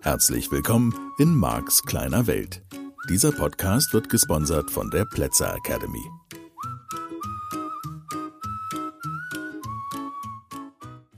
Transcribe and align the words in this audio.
Herzlich 0.00 0.50
willkommen 0.50 0.94
in 1.18 1.34
Marks 1.34 1.82
kleiner 1.82 2.26
Welt. 2.26 2.62
Dieser 3.10 3.32
Podcast 3.32 3.92
wird 3.92 4.08
gesponsert 4.08 4.70
von 4.70 4.90
der 4.90 5.04
Plätzer 5.04 5.54
Academy. 5.54 6.04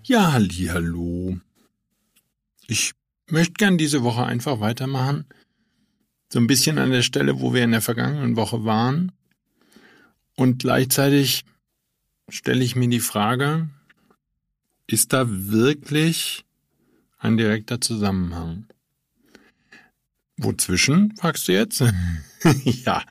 Ja, 0.02 0.32
hallo. 0.32 1.36
Ich 2.66 2.93
möchte 3.30 3.52
gern 3.52 3.79
diese 3.79 4.02
Woche 4.02 4.25
einfach 4.25 4.61
weitermachen. 4.61 5.27
So 6.32 6.41
ein 6.41 6.46
bisschen 6.46 6.79
an 6.79 6.91
der 6.91 7.02
Stelle, 7.02 7.41
wo 7.41 7.54
wir 7.54 7.62
in 7.62 7.73
der 7.73 7.82
vergangenen 7.82 8.36
Woche 8.36 8.64
waren. 8.64 9.12
Und 10.36 10.60
gleichzeitig 10.60 11.44
stelle 12.28 12.62
ich 12.62 12.77
mir 12.77 12.88
die 12.88 13.00
Frage, 13.00 13.68
ist 14.86 15.12
da 15.12 15.24
wirklich 15.28 16.44
ein 17.18 17.36
direkter 17.36 17.80
Zusammenhang? 17.80 18.66
Wozwischen, 20.36 21.16
fragst 21.16 21.48
du 21.48 21.52
jetzt? 21.52 21.82
ja. 22.64 23.02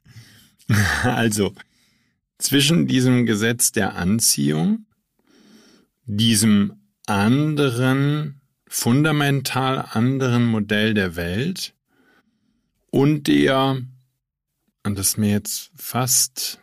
Also, 1.03 1.53
zwischen 2.37 2.87
diesem 2.87 3.25
Gesetz 3.25 3.71
der 3.71 3.95
Anziehung, 3.95 4.85
diesem 6.05 6.73
anderen, 7.07 8.41
fundamental 8.67 9.87
anderen 9.91 10.45
Modell 10.45 10.93
der 10.93 11.15
Welt 11.15 11.73
und 12.91 13.27
der, 13.27 13.81
und 14.83 14.97
das 14.97 15.07
ist 15.09 15.17
mir 15.17 15.31
jetzt 15.31 15.71
fast 15.75 16.59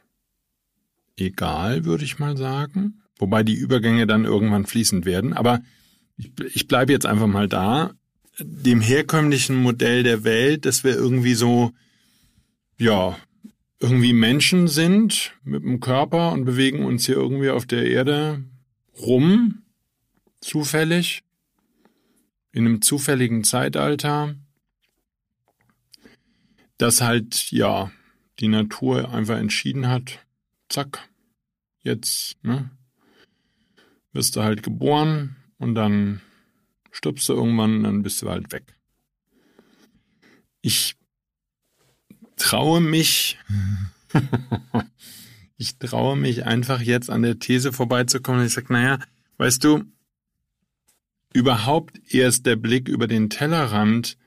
egal, 1.27 1.85
würde 1.85 2.05
ich 2.05 2.19
mal 2.19 2.37
sagen, 2.37 3.03
wobei 3.19 3.43
die 3.43 3.55
Übergänge 3.55 4.07
dann 4.07 4.25
irgendwann 4.25 4.67
fließend 4.67 5.05
werden, 5.05 5.33
aber 5.33 5.61
ich, 6.17 6.33
ich 6.55 6.69
bleibe 6.69 6.92
jetzt 6.92 7.06
einfach 7.06 7.27
mal 7.27 7.48
da, 7.48 7.92
dem 8.39 8.81
herkömmlichen 8.81 9.56
Modell 9.56 10.03
der 10.03 10.25
Welt, 10.25 10.65
dass 10.65 10.84
wir 10.84 10.95
irgendwie 10.95 11.34
so, 11.34 11.73
ja, 12.78 13.17
irgendwie 13.78 14.12
Menschen 14.12 14.69
sind 14.69 15.33
mit 15.43 15.62
dem 15.62 15.81
Körper 15.81 16.33
und 16.33 16.45
bewegen 16.45 16.84
uns 16.84 17.06
hier 17.06 17.17
irgendwie 17.17 17.50
auf 17.50 17.67
der 17.67 17.84
Erde 17.84 18.43
rum, 19.00 19.62
zufällig, 20.41 21.23
in 22.53 22.67
einem 22.67 22.83
zufälligen 22.83 23.45
Zeitalter, 23.45 24.34
dass 26.78 27.00
halt, 27.00 27.50
ja, 27.50 27.91
die 28.39 28.48
Natur 28.48 29.12
einfach 29.12 29.39
entschieden 29.39 29.89
hat, 29.89 30.25
zack, 30.69 31.09
jetzt, 31.83 32.42
ne, 32.44 32.70
wirst 34.12 34.36
du 34.36 34.42
halt 34.42 34.62
geboren 34.62 35.36
und 35.58 35.75
dann 35.75 36.20
stirbst 36.91 37.28
du 37.28 37.34
irgendwann, 37.34 37.83
dann 37.83 38.02
bist 38.02 38.22
du 38.22 38.30
halt 38.30 38.52
weg. 38.52 38.77
Ich 40.60 40.97
traue 42.36 42.80
mich, 42.80 43.38
ich 45.56 45.78
traue 45.78 46.16
mich 46.16 46.44
einfach 46.44 46.80
jetzt 46.80 47.10
an 47.10 47.22
der 47.22 47.38
These 47.38 47.72
vorbeizukommen. 47.72 48.47
Ich 48.47 48.53
sage, 48.53 48.72
naja, 48.72 48.98
weißt 49.38 49.64
du, 49.64 49.84
überhaupt 51.33 52.00
erst 52.12 52.47
der 52.47 52.56
Blick 52.56 52.88
über 52.88 53.06
den 53.06 53.30
Tellerrand, 53.30 54.19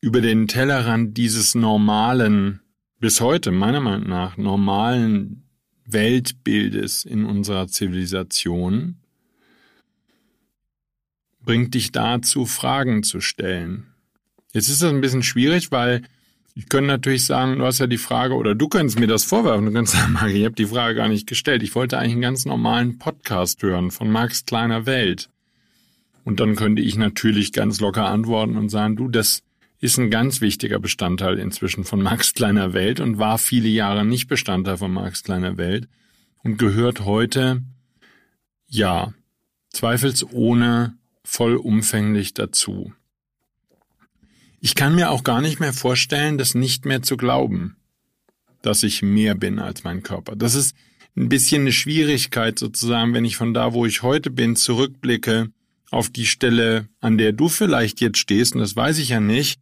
über 0.00 0.20
den 0.20 0.48
Tellerrand 0.48 1.16
dieses 1.16 1.54
normalen, 1.54 2.60
bis 2.98 3.20
heute 3.20 3.50
meiner 3.50 3.80
Meinung 3.80 4.08
nach 4.08 4.36
normalen 4.36 5.45
Weltbildes 5.86 7.04
in 7.04 7.24
unserer 7.24 7.68
Zivilisation, 7.68 8.96
bringt 11.40 11.74
dich 11.74 11.92
dazu, 11.92 12.44
Fragen 12.44 13.02
zu 13.02 13.20
stellen. 13.20 13.86
Jetzt 14.52 14.68
ist 14.68 14.82
das 14.82 14.90
ein 14.90 15.00
bisschen 15.00 15.22
schwierig, 15.22 15.70
weil 15.70 16.02
ich 16.54 16.68
könnte 16.68 16.88
natürlich 16.88 17.26
sagen, 17.26 17.58
du 17.58 17.66
hast 17.66 17.78
ja 17.78 17.86
die 17.86 17.98
Frage, 17.98 18.34
oder 18.34 18.54
du 18.54 18.68
könntest 18.68 18.98
mir 18.98 19.06
das 19.06 19.24
vorwerfen, 19.24 19.66
du 19.66 19.72
könntest 19.72 19.96
sagen, 19.96 20.12
Marc, 20.14 20.32
ich 20.32 20.44
habe 20.44 20.54
die 20.54 20.66
Frage 20.66 20.96
gar 20.96 21.08
nicht 21.08 21.26
gestellt. 21.26 21.62
Ich 21.62 21.74
wollte 21.74 21.98
eigentlich 21.98 22.12
einen 22.12 22.22
ganz 22.22 22.46
normalen 22.46 22.98
Podcast 22.98 23.62
hören 23.62 23.90
von 23.90 24.10
Max 24.10 24.46
kleiner 24.46 24.86
Welt. 24.86 25.28
Und 26.24 26.40
dann 26.40 26.56
könnte 26.56 26.82
ich 26.82 26.96
natürlich 26.96 27.52
ganz 27.52 27.78
locker 27.78 28.06
antworten 28.06 28.56
und 28.56 28.70
sagen, 28.70 28.96
du, 28.96 29.08
das 29.08 29.42
ist 29.80 29.98
ein 29.98 30.10
ganz 30.10 30.40
wichtiger 30.40 30.78
Bestandteil 30.78 31.38
inzwischen 31.38 31.84
von 31.84 32.02
Max 32.02 32.32
kleiner 32.32 32.72
Welt 32.72 33.00
und 33.00 33.18
war 33.18 33.38
viele 33.38 33.68
Jahre 33.68 34.04
nicht 34.04 34.28
Bestandteil 34.28 34.78
von 34.78 34.92
Max 34.92 35.22
kleiner 35.22 35.56
Welt 35.56 35.88
und 36.42 36.58
gehört 36.58 37.04
heute, 37.04 37.62
ja, 38.66 39.12
zweifelsohne 39.70 40.96
vollumfänglich 41.24 42.34
dazu. 42.34 42.92
Ich 44.60 44.74
kann 44.74 44.94
mir 44.94 45.10
auch 45.10 45.24
gar 45.24 45.40
nicht 45.40 45.60
mehr 45.60 45.72
vorstellen, 45.72 46.38
das 46.38 46.54
nicht 46.54 46.86
mehr 46.86 47.02
zu 47.02 47.16
glauben, 47.16 47.76
dass 48.62 48.82
ich 48.82 49.02
mehr 49.02 49.34
bin 49.34 49.58
als 49.58 49.84
mein 49.84 50.02
Körper. 50.02 50.34
Das 50.34 50.54
ist 50.54 50.74
ein 51.16 51.28
bisschen 51.28 51.62
eine 51.62 51.72
Schwierigkeit 51.72 52.58
sozusagen, 52.58 53.14
wenn 53.14 53.24
ich 53.24 53.36
von 53.36 53.54
da, 53.54 53.74
wo 53.74 53.86
ich 53.86 54.02
heute 54.02 54.30
bin, 54.30 54.56
zurückblicke 54.56 55.50
auf 55.90 56.10
die 56.10 56.26
Stelle, 56.26 56.88
an 57.00 57.18
der 57.18 57.32
du 57.32 57.48
vielleicht 57.48 58.00
jetzt 58.00 58.18
stehst, 58.18 58.54
und 58.54 58.60
das 58.60 58.74
weiß 58.74 58.98
ich 58.98 59.10
ja 59.10 59.20
nicht, 59.20 59.60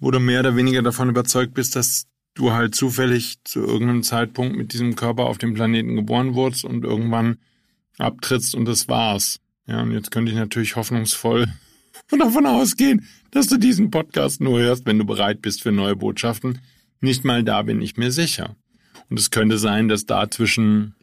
wo 0.00 0.10
du 0.10 0.18
mehr 0.18 0.40
oder 0.40 0.56
weniger 0.56 0.82
davon 0.82 1.08
überzeugt 1.08 1.54
bist, 1.54 1.76
dass 1.76 2.06
du 2.34 2.52
halt 2.52 2.74
zufällig 2.74 3.38
zu 3.44 3.60
irgendeinem 3.60 4.02
Zeitpunkt 4.02 4.56
mit 4.56 4.72
diesem 4.72 4.96
Körper 4.96 5.26
auf 5.26 5.38
dem 5.38 5.54
Planeten 5.54 5.96
geboren 5.96 6.34
wurdest 6.34 6.64
und 6.64 6.84
irgendwann 6.84 7.38
abtrittst 7.98 8.54
und 8.54 8.64
das 8.64 8.88
war's. 8.88 9.40
Ja, 9.66 9.82
und 9.82 9.92
jetzt 9.92 10.10
könnte 10.10 10.32
ich 10.32 10.38
natürlich 10.38 10.76
hoffnungsvoll 10.76 11.46
davon 12.18 12.46
ausgehen, 12.46 13.06
dass 13.30 13.46
du 13.46 13.58
diesen 13.58 13.90
Podcast 13.90 14.40
nur 14.40 14.58
hörst, 14.58 14.86
wenn 14.86 14.98
du 14.98 15.04
bereit 15.04 15.42
bist 15.42 15.62
für 15.62 15.72
neue 15.72 15.96
Botschaften. 15.96 16.60
Nicht 17.00 17.24
mal 17.24 17.44
da 17.44 17.62
bin 17.62 17.82
ich 17.82 17.96
mir 17.96 18.10
sicher. 18.10 18.56
Und 19.08 19.18
es 19.18 19.30
könnte 19.30 19.58
sein, 19.58 19.88
dass 19.88 20.06
da 20.06 20.30
zwischen 20.30 20.94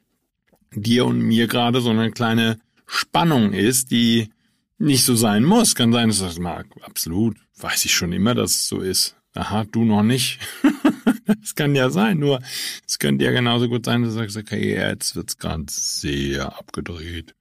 dir 0.74 1.06
und 1.06 1.20
mir 1.20 1.48
gerade 1.48 1.82
so 1.82 1.90
eine 1.90 2.12
kleine 2.12 2.60
Spannung 2.86 3.54
ist, 3.54 3.92
die 3.92 4.30
nicht 4.78 5.04
so 5.04 5.16
sein 5.16 5.44
muss. 5.44 5.76
Kann 5.76 5.92
sein, 5.92 6.10
dass 6.10 6.20
das 6.20 6.40
mag. 6.40 6.68
Absolut. 6.82 7.38
Weiß 7.58 7.86
ich 7.86 7.94
schon 7.94 8.14
immer, 8.14 8.36
dass 8.36 8.52
es 8.52 8.68
so 8.68 8.80
ist. 8.80 9.16
Aha, 9.34 9.66
du 9.66 9.86
noch 9.86 10.04
nicht. 10.04 10.40
das 11.26 11.56
kann 11.56 11.76
ja 11.76 11.90
sein, 11.90 12.18
nur 12.18 12.42
es 12.88 12.98
könnte 12.98 13.26
ja 13.26 13.32
genauso 13.32 13.70
gut 13.70 13.86
sein, 13.86 14.02
dass 14.02 14.14
du 14.14 14.20
sagst, 14.20 14.38
okay, 14.38 14.76
jetzt 14.76 15.16
wird's 15.16 15.38
gerade 15.38 15.66
sehr 15.68 16.58
abgedreht 16.58 17.36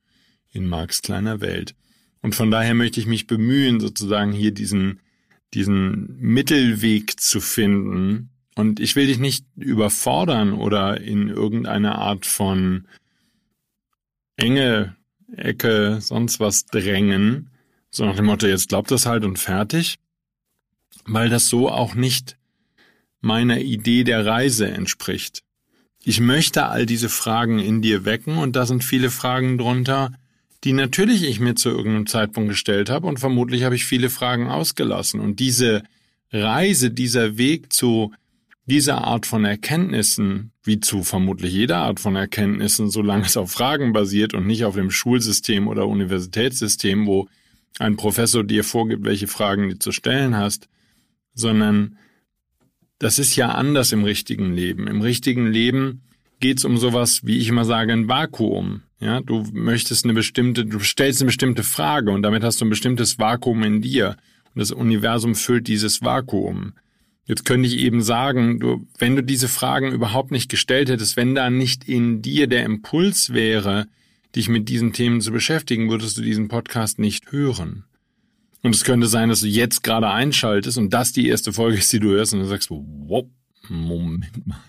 in 0.52 0.68
Marx 0.68 1.02
kleiner 1.02 1.40
Welt. 1.40 1.74
Und 2.22 2.34
von 2.34 2.50
daher 2.50 2.74
möchte 2.74 3.00
ich 3.00 3.06
mich 3.06 3.26
bemühen, 3.26 3.80
sozusagen 3.80 4.32
hier 4.32 4.52
diesen, 4.52 5.00
diesen 5.54 6.16
Mittelweg 6.18 7.20
zu 7.20 7.40
finden. 7.40 8.30
Und 8.56 8.80
ich 8.80 8.96
will 8.96 9.06
dich 9.06 9.18
nicht 9.18 9.46
überfordern 9.56 10.52
oder 10.52 11.00
in 11.00 11.28
irgendeine 11.28 11.96
Art 11.96 12.26
von 12.26 12.88
enge 14.36 14.96
Ecke, 15.34 15.98
sonst 16.00 16.40
was 16.40 16.66
drängen, 16.66 17.50
sondern 17.90 18.14
nach 18.14 18.20
dem 18.20 18.26
Motto, 18.26 18.46
jetzt 18.46 18.68
glaubt 18.68 18.90
das 18.90 19.06
halt 19.06 19.24
und 19.24 19.38
fertig, 19.38 19.98
weil 21.04 21.28
das 21.28 21.48
so 21.48 21.70
auch 21.70 21.94
nicht 21.94 22.36
meiner 23.20 23.58
Idee 23.58 24.04
der 24.04 24.24
Reise 24.24 24.68
entspricht. 24.68 25.42
Ich 26.04 26.20
möchte 26.20 26.66
all 26.66 26.86
diese 26.86 27.08
Fragen 27.08 27.58
in 27.58 27.82
dir 27.82 28.04
wecken 28.04 28.38
und 28.38 28.54
da 28.54 28.66
sind 28.66 28.84
viele 28.84 29.10
Fragen 29.10 29.58
drunter, 29.58 30.12
die 30.64 30.72
natürlich 30.72 31.24
ich 31.24 31.40
mir 31.40 31.54
zu 31.54 31.70
irgendeinem 31.70 32.06
Zeitpunkt 32.06 32.50
gestellt 32.50 32.90
habe 32.90 33.06
und 33.06 33.18
vermutlich 33.18 33.64
habe 33.64 33.74
ich 33.74 33.84
viele 33.84 34.10
Fragen 34.10 34.48
ausgelassen. 34.48 35.20
Und 35.20 35.40
diese 35.40 35.82
Reise, 36.32 36.90
dieser 36.90 37.38
Weg 37.38 37.72
zu 37.72 38.12
dieser 38.66 39.04
Art 39.04 39.26
von 39.26 39.44
Erkenntnissen, 39.44 40.52
wie 40.64 40.80
zu 40.80 41.02
vermutlich 41.04 41.52
jeder 41.52 41.78
Art 41.78 42.00
von 42.00 42.16
Erkenntnissen, 42.16 42.90
solange 42.90 43.24
es 43.24 43.36
auf 43.36 43.52
Fragen 43.52 43.92
basiert 43.92 44.34
und 44.34 44.46
nicht 44.46 44.64
auf 44.64 44.74
dem 44.74 44.90
Schulsystem 44.90 45.68
oder 45.68 45.86
Universitätssystem, 45.86 47.06
wo 47.06 47.28
ein 47.78 47.96
Professor 47.96 48.42
dir 48.42 48.64
vorgibt, 48.64 49.04
welche 49.04 49.28
Fragen 49.28 49.68
du 49.68 49.78
zu 49.78 49.92
stellen 49.92 50.36
hast, 50.36 50.68
sondern 51.34 51.96
das 52.98 53.18
ist 53.18 53.36
ja 53.36 53.50
anders 53.50 53.92
im 53.92 54.04
richtigen 54.04 54.52
Leben. 54.52 54.88
Im 54.88 55.00
richtigen 55.00 55.46
Leben 55.46 56.02
geht 56.40 56.58
es 56.58 56.64
um 56.64 56.76
sowas, 56.78 57.20
wie 57.24 57.38
ich 57.38 57.48
immer 57.48 57.64
sage, 57.64 57.92
ein 57.92 58.08
Vakuum. 58.08 58.82
Ja, 58.98 59.20
du 59.20 59.44
möchtest 59.52 60.04
eine 60.04 60.14
bestimmte, 60.14 60.64
du 60.64 60.80
stellst 60.80 61.20
eine 61.20 61.26
bestimmte 61.26 61.62
Frage 61.62 62.10
und 62.10 62.22
damit 62.22 62.42
hast 62.42 62.60
du 62.60 62.64
ein 62.64 62.70
bestimmtes 62.70 63.18
Vakuum 63.18 63.62
in 63.62 63.82
dir. 63.82 64.16
Und 64.54 64.60
das 64.60 64.72
Universum 64.72 65.34
füllt 65.34 65.68
dieses 65.68 66.02
Vakuum. 66.02 66.72
Jetzt 67.26 67.44
könnte 67.44 67.68
ich 67.68 67.78
eben 67.78 68.02
sagen, 68.02 68.60
du, 68.60 68.86
wenn 68.98 69.16
du 69.16 69.22
diese 69.22 69.48
Fragen 69.48 69.92
überhaupt 69.92 70.30
nicht 70.30 70.48
gestellt 70.48 70.88
hättest, 70.88 71.16
wenn 71.16 71.34
da 71.34 71.50
nicht 71.50 71.88
in 71.88 72.22
dir 72.22 72.46
der 72.46 72.64
Impuls 72.64 73.32
wäre, 73.32 73.88
dich 74.36 74.48
mit 74.48 74.68
diesen 74.68 74.92
Themen 74.92 75.20
zu 75.20 75.32
beschäftigen, 75.32 75.90
würdest 75.90 76.16
du 76.16 76.22
diesen 76.22 76.48
Podcast 76.48 76.98
nicht 77.00 77.32
hören. 77.32 77.84
Und 78.62 78.74
es 78.74 78.84
könnte 78.84 79.08
sein, 79.08 79.28
dass 79.28 79.40
du 79.40 79.48
jetzt 79.48 79.82
gerade 79.82 80.08
einschaltest 80.08 80.78
und 80.78 80.90
das 80.90 81.12
die 81.12 81.28
erste 81.28 81.52
Folge 81.52 81.78
ist, 81.78 81.92
die 81.92 82.00
du 82.00 82.10
hörst 82.10 82.32
und 82.32 82.40
du 82.40 82.46
sagst, 82.46 82.70
wow, 82.70 83.26
Moment 83.68 84.46
mal. 84.46 84.62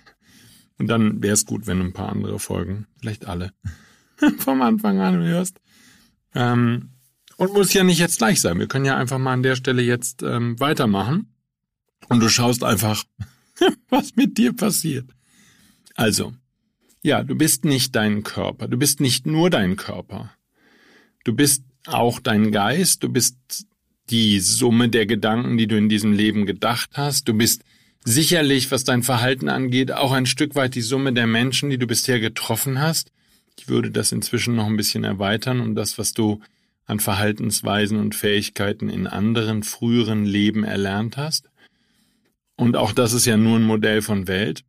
Und 0.80 0.88
dann 0.88 1.21
wäre 1.21 1.33
es 1.33 1.45
gut, 1.45 1.68
wenn 1.68 1.80
du 1.80 1.86
ein 1.86 1.94
paar 1.94 2.10
andere 2.10 2.39
Folgen, 2.39 2.88
vielleicht 3.00 3.25
alle, 3.27 3.51
vom 4.38 4.62
Anfang 4.62 5.00
an 5.00 5.21
hörst. 5.21 5.60
Ähm, 6.33 6.89
und 7.38 7.53
muss 7.53 7.74
ja 7.74 7.83
nicht 7.83 8.00
jetzt 8.00 8.18
gleich 8.18 8.42
sein. 8.42 8.57
Wir 8.57 8.68
können 8.68 8.86
ja 8.86 8.98
einfach 8.98 9.19
mal 9.19 9.33
an 9.33 9.44
der 9.44 9.56
Stelle 9.56 9.81
jetzt 9.81 10.24
ähm, 10.24 10.60
weitermachen. 10.60 11.33
Und 12.10 12.20
du 12.22 12.30
schaust 12.30 12.64
einfach, 12.64 13.04
was 13.90 14.16
mit 14.16 14.38
dir 14.38 14.54
passiert. 14.54 15.10
Also, 15.96 16.34
ja, 17.04 17.24
du 17.24 17.36
bist 17.36 17.66
nicht 17.66 17.96
dein 17.96 18.24
Körper. 18.24 18.68
Du 18.68 18.78
bist 18.78 19.00
nicht 19.00 19.26
nur 19.26 19.50
dein 19.50 19.76
Körper. 19.76 20.32
Du 21.24 21.34
bist 21.34 21.64
auch 21.86 22.20
dein 22.20 22.52
Geist. 22.52 23.04
Du 23.04 23.10
bist 23.10 23.38
die 24.10 24.40
Summe 24.40 24.90
der 24.90 25.06
Gedanken, 25.06 25.58
die 25.58 25.68
du 25.68 25.78
in 25.78 25.90
diesem 25.90 26.14
Leben 26.14 26.46
gedacht 26.46 26.92
hast. 26.94 27.28
Du 27.28 27.34
bist 27.34 27.64
sicherlich, 28.06 28.72
was 28.72 28.84
dein 28.84 29.04
Verhalten 29.04 29.50
angeht, 29.50 29.92
auch 29.92 30.12
ein 30.12 30.26
Stück 30.26 30.56
weit 30.56 30.76
die 30.76 30.82
Summe 30.82 31.14
der 31.14 31.28
Menschen, 31.28 31.70
die 31.70 31.78
du 31.78 31.88
bisher 31.88 32.20
getroffen 32.20 32.80
hast. 32.80 33.12
Ich 33.60 33.68
würde 33.68 33.92
das 33.92 34.12
inzwischen 34.12 34.56
noch 34.56 34.68
ein 34.68 34.78
bisschen 34.78 35.04
erweitern 35.04 35.60
um 35.60 35.76
das, 35.76 35.98
was 35.98 36.14
du 36.14 36.42
an 36.86 37.00
Verhaltensweisen 37.00 38.00
und 38.00 38.16
Fähigkeiten 38.16 38.88
in 38.88 39.08
anderen 39.08 39.64
früheren 39.64 40.26
Leben 40.26 40.64
erlernt 40.64 41.18
hast. 41.18 41.50
Und 42.57 42.75
auch 42.75 42.92
das 42.92 43.13
ist 43.13 43.25
ja 43.25 43.38
nur 43.38 43.57
ein 43.57 43.63
Modell 43.63 44.01
von 44.01 44.27
Welt. 44.27 44.63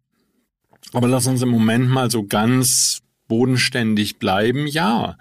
Aber 0.93 1.09
lass 1.09 1.27
uns 1.27 1.43
im 1.43 1.49
Moment 1.49 1.89
mal 1.89 2.11
so 2.11 2.25
ganz 2.25 3.01
bodenständig 3.27 4.19
bleiben. 4.19 4.67
Ja, 4.67 5.17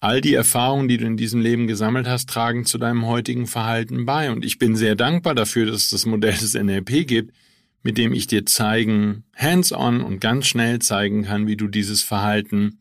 all 0.00 0.20
die 0.20 0.34
Erfahrungen, 0.34 0.88
die 0.88 0.96
du 0.96 1.06
in 1.06 1.16
diesem 1.16 1.40
Leben 1.40 1.66
gesammelt 1.66 2.06
hast, 2.08 2.28
tragen 2.28 2.64
zu 2.64 2.78
deinem 2.78 3.06
heutigen 3.06 3.46
Verhalten 3.46 4.06
bei. 4.06 4.30
Und 4.30 4.44
ich 4.44 4.58
bin 4.58 4.76
sehr 4.76 4.96
dankbar 4.96 5.34
dafür, 5.34 5.66
dass 5.66 5.82
es 5.82 5.90
das 5.90 6.06
Modell 6.06 6.32
des 6.32 6.54
NLP 6.54 7.06
gibt, 7.06 7.34
mit 7.82 7.98
dem 7.98 8.12
ich 8.12 8.26
dir 8.26 8.44
zeigen, 8.46 9.24
hands-on 9.36 10.00
und 10.02 10.20
ganz 10.20 10.46
schnell 10.46 10.80
zeigen 10.80 11.24
kann, 11.24 11.46
wie 11.46 11.56
du 11.56 11.68
dieses 11.68 12.02
Verhalten 12.02 12.78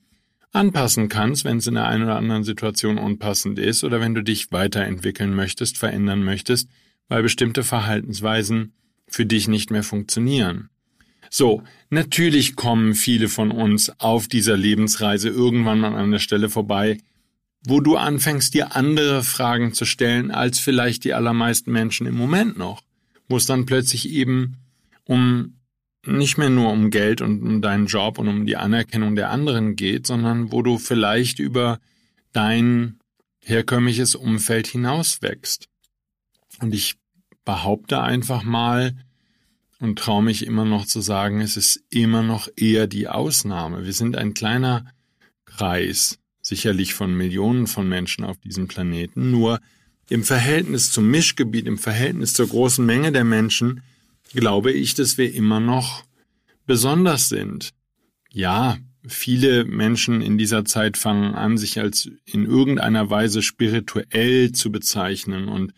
anpassen 0.51 1.09
kannst, 1.09 1.45
wenn 1.45 1.57
es 1.57 1.67
in 1.67 1.75
der 1.75 1.87
einen 1.87 2.03
oder 2.03 2.15
anderen 2.15 2.43
Situation 2.43 2.97
unpassend 2.97 3.59
ist 3.59 3.83
oder 3.83 4.01
wenn 4.01 4.15
du 4.15 4.23
dich 4.23 4.51
weiterentwickeln 4.51 5.35
möchtest, 5.35 5.77
verändern 5.77 6.23
möchtest, 6.23 6.69
weil 7.07 7.21
bestimmte 7.21 7.63
Verhaltensweisen 7.63 8.73
für 9.09 9.25
dich 9.25 9.47
nicht 9.47 9.71
mehr 9.71 9.83
funktionieren. 9.83 10.69
So, 11.29 11.63
natürlich 11.89 12.55
kommen 12.55 12.95
viele 12.95 13.29
von 13.29 13.51
uns 13.51 13.91
auf 13.99 14.27
dieser 14.27 14.57
Lebensreise 14.57 15.29
irgendwann 15.29 15.83
an 15.83 16.11
der 16.11 16.19
Stelle 16.19 16.49
vorbei, 16.49 16.97
wo 17.63 17.81
du 17.81 17.97
anfängst, 17.97 18.53
dir 18.53 18.75
andere 18.75 19.23
Fragen 19.23 19.73
zu 19.73 19.85
stellen, 19.85 20.31
als 20.31 20.59
vielleicht 20.59 21.03
die 21.03 21.13
allermeisten 21.13 21.71
Menschen 21.71 22.07
im 22.07 22.15
Moment 22.15 22.57
noch, 22.57 22.81
wo 23.27 23.37
es 23.37 23.45
dann 23.45 23.65
plötzlich 23.65 24.09
eben 24.09 24.57
um 25.03 25.55
nicht 26.05 26.37
mehr 26.37 26.49
nur 26.49 26.71
um 26.71 26.89
Geld 26.89 27.21
und 27.21 27.43
um 27.43 27.61
deinen 27.61 27.87
Job 27.87 28.17
und 28.17 28.27
um 28.27 28.45
die 28.45 28.55
Anerkennung 28.55 29.15
der 29.15 29.29
anderen 29.29 29.75
geht, 29.75 30.07
sondern 30.07 30.51
wo 30.51 30.61
du 30.61 30.77
vielleicht 30.77 31.39
über 31.39 31.79
dein 32.31 32.99
herkömmliches 33.43 34.15
Umfeld 34.15 34.67
hinauswächst. 34.67 35.67
Und 36.61 36.73
ich 36.73 36.95
behaupte 37.49 37.99
einfach 37.99 38.43
mal 38.43 38.93
und 39.79 39.97
traue 39.97 40.21
mich 40.21 40.45
immer 40.45 40.65
noch 40.65 40.85
zu 40.85 41.01
sagen, 41.01 41.41
es 41.41 41.57
ist 41.57 41.83
immer 41.89 42.21
noch 42.21 42.47
eher 42.55 42.85
die 42.85 43.07
Ausnahme. 43.07 43.85
Wir 43.85 43.93
sind 43.93 44.15
ein 44.15 44.35
kleiner 44.35 44.85
Kreis, 45.45 46.19
sicherlich 46.43 46.93
von 46.93 47.11
Millionen 47.11 47.65
von 47.65 47.89
Menschen 47.89 48.23
auf 48.23 48.37
diesem 48.37 48.67
Planeten, 48.67 49.31
nur 49.31 49.61
im 50.09 50.23
Verhältnis 50.23 50.91
zum 50.91 51.09
Mischgebiet, 51.09 51.65
im 51.65 51.79
Verhältnis 51.79 52.33
zur 52.33 52.47
großen 52.47 52.85
Menge 52.85 53.11
der 53.11 53.23
Menschen, 53.23 53.81
glaube 54.31 54.71
ich, 54.71 54.93
dass 54.93 55.17
wir 55.17 55.33
immer 55.33 55.59
noch 55.59 56.03
besonders 56.67 57.29
sind. 57.29 57.71
Ja, 58.31 58.77
viele 59.07 59.65
Menschen 59.65 60.21
in 60.21 60.37
dieser 60.37 60.65
Zeit 60.65 60.97
fangen 60.97 61.33
an, 61.33 61.57
sich 61.57 61.79
als 61.79 62.11
in 62.25 62.45
irgendeiner 62.45 63.09
Weise 63.09 63.41
spirituell 63.41 64.51
zu 64.51 64.71
bezeichnen 64.71 65.47
und 65.47 65.73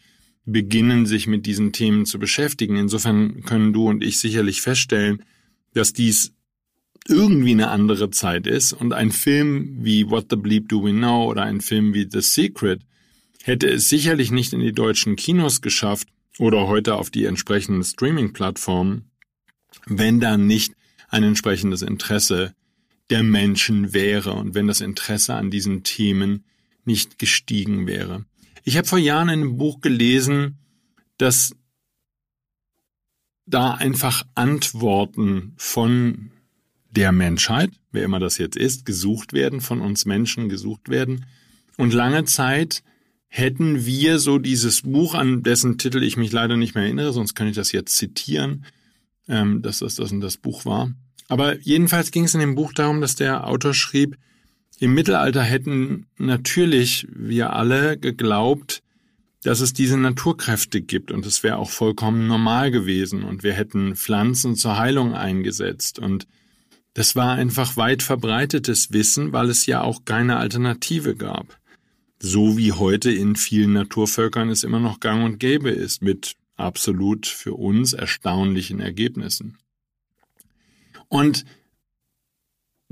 beginnen, 0.46 1.06
sich 1.06 1.28
mit 1.28 1.46
diesen 1.46 1.72
Themen 1.72 2.06
zu 2.06 2.20
beschäftigen. 2.20 2.76
Insofern 2.76 3.44
können 3.44 3.74
du 3.74 3.88
und 3.88 4.04
ich 4.04 4.20
sicherlich 4.20 4.62
feststellen, 4.62 5.24
dass 5.74 5.94
dies 5.94 6.34
irgendwie 7.08 7.52
eine 7.52 7.70
andere 7.70 8.12
Zeit 8.12 8.48
ist 8.48 8.74
und 8.74 8.94
ein 8.94 9.12
Film 9.12 9.78
wie 9.82 10.10
What 10.10 10.28
the 10.30 10.36
Bleep 10.36 10.70
Do 10.70 10.84
We 10.84 10.92
Know 10.92 11.30
oder 11.30 11.44
ein 11.44 11.62
Film 11.62 11.94
wie 11.94 12.08
The 12.10 12.22
Secret 12.22 12.82
hätte 13.44 13.68
es 13.68 13.90
sicherlich 13.90 14.32
nicht 14.32 14.54
in 14.54 14.60
die 14.60 14.74
deutschen 14.74 15.16
Kinos 15.16 15.62
geschafft, 15.62 16.08
oder 16.40 16.68
heute 16.68 16.96
auf 16.96 17.10
die 17.10 17.26
entsprechenden 17.26 17.84
Streaming-Plattformen, 17.84 19.12
wenn 19.86 20.20
da 20.20 20.38
nicht 20.38 20.74
ein 21.10 21.24
entsprechendes 21.24 21.82
Interesse 21.82 22.56
der 23.10 23.24
Menschen 23.24 23.94
wäre 23.94 24.34
und 24.34 24.56
wenn 24.56 24.68
das 24.68 24.82
Interesse 24.82 25.36
an 25.36 25.52
diesen 25.52 25.84
Themen 25.84 26.46
nicht 26.86 27.20
gestiegen 27.20 27.86
wäre. 27.86 28.26
Ich 28.64 28.78
habe 28.78 28.88
vor 28.88 29.00
Jahren 29.00 29.30
in 29.30 29.42
einem 29.42 29.58
Buch 29.58 29.82
gelesen, 29.82 30.58
dass 31.18 31.56
da 33.46 33.74
einfach 33.74 34.24
Antworten 34.36 35.54
von 35.58 36.32
der 36.92 37.12
Menschheit, 37.12 37.72
wer 37.92 38.04
immer 38.04 38.20
das 38.20 38.38
jetzt 38.38 38.58
ist, 38.58 38.86
gesucht 38.86 39.34
werden, 39.34 39.62
von 39.62 39.82
uns 39.82 40.06
Menschen 40.06 40.50
gesucht 40.50 40.90
werden 40.90 41.26
und 41.78 41.94
lange 41.94 42.26
Zeit 42.26 42.84
hätten 43.28 43.86
wir 43.86 44.20
so 44.20 44.40
dieses 44.40 44.82
Buch, 44.82 45.16
an 45.16 45.42
dessen 45.42 45.78
Titel 45.78 46.04
ich 46.04 46.18
mich 46.18 46.32
leider 46.32 46.58
nicht 46.58 46.76
mehr 46.76 46.84
erinnere, 46.84 47.14
sonst 47.14 47.34
kann 47.34 47.48
ich 47.48 47.56
das 47.56 47.72
jetzt 47.72 47.96
zitieren, 47.96 48.66
ähm, 49.28 49.62
dass 49.62 49.80
das 49.80 49.96
das 49.96 50.12
und 50.12 50.20
das 50.20 50.38
Buch 50.38 50.66
war. 50.66 50.92
Aber 51.30 51.58
jedenfalls 51.60 52.12
ging 52.12 52.26
es 52.26 52.34
in 52.34 52.42
dem 52.42 52.56
Buch 52.56 52.74
darum, 52.74 53.00
dass 53.00 53.16
der 53.16 53.48
Autor 53.48 53.74
schrieb, 53.74 54.18
im 54.82 54.94
Mittelalter 54.94 55.42
hätten 55.42 56.08
natürlich 56.18 57.08
wir 57.10 57.54
alle 57.54 57.98
geglaubt, 57.98 58.84
dass 59.44 59.60
es 59.62 59.74
diese 59.74 59.98
Naturkräfte 59.98 60.82
gibt 60.82 61.12
und 61.12 61.26
es 61.26 61.42
wäre 61.44 61.58
auch 61.58 61.70
vollkommen 61.70 62.28
normal 62.28 62.72
gewesen 62.72 63.24
und 63.24 63.44
wir 63.44 63.54
hätten 63.54 63.96
Pflanzen 63.96 64.56
zur 64.56 64.78
Heilung 64.78 65.14
eingesetzt 65.14 66.00
und 66.00 66.28
das 66.94 67.16
war 67.16 67.36
einfach 67.36 67.78
weit 67.78 68.04
verbreitetes 68.04 68.92
Wissen, 68.92 69.32
weil 69.32 69.50
es 69.50 69.66
ja 69.66 69.82
auch 69.82 70.04
keine 70.04 70.38
Alternative 70.38 71.16
gab 71.16 71.62
so 72.22 72.58
wie 72.58 72.72
heute 72.72 73.12
in 73.12 73.36
vielen 73.36 73.74
Naturvölkern 73.74 74.50
es 74.50 74.64
immer 74.64 74.80
noch 74.80 75.00
gang 75.00 75.26
und 75.26 75.40
gäbe 75.40 75.72
ist, 75.72 76.02
mit 76.02 76.36
absolut 76.56 77.26
für 77.26 77.54
uns 77.54 77.94
erstaunlichen 77.94 78.80
Ergebnissen. 78.80 79.58
Und 81.08 81.46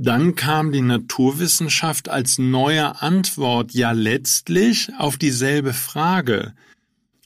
dann 0.01 0.35
kam 0.35 0.71
die 0.71 0.79
Naturwissenschaft 0.79 2.07
als 2.07 2.37
neue 2.37 3.01
Antwort 3.01 3.73
ja 3.73 3.91
letztlich 3.91 4.94
auf 4.97 5.18
dieselbe 5.18 5.73
Frage. 5.73 6.53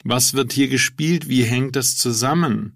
Was 0.04 0.34
wird 0.34 0.54
hier 0.54 0.68
gespielt? 0.70 1.30
Wie 1.30 1.44
hängt 1.44 1.76
das 1.76 1.98
zusammen? 1.98 2.76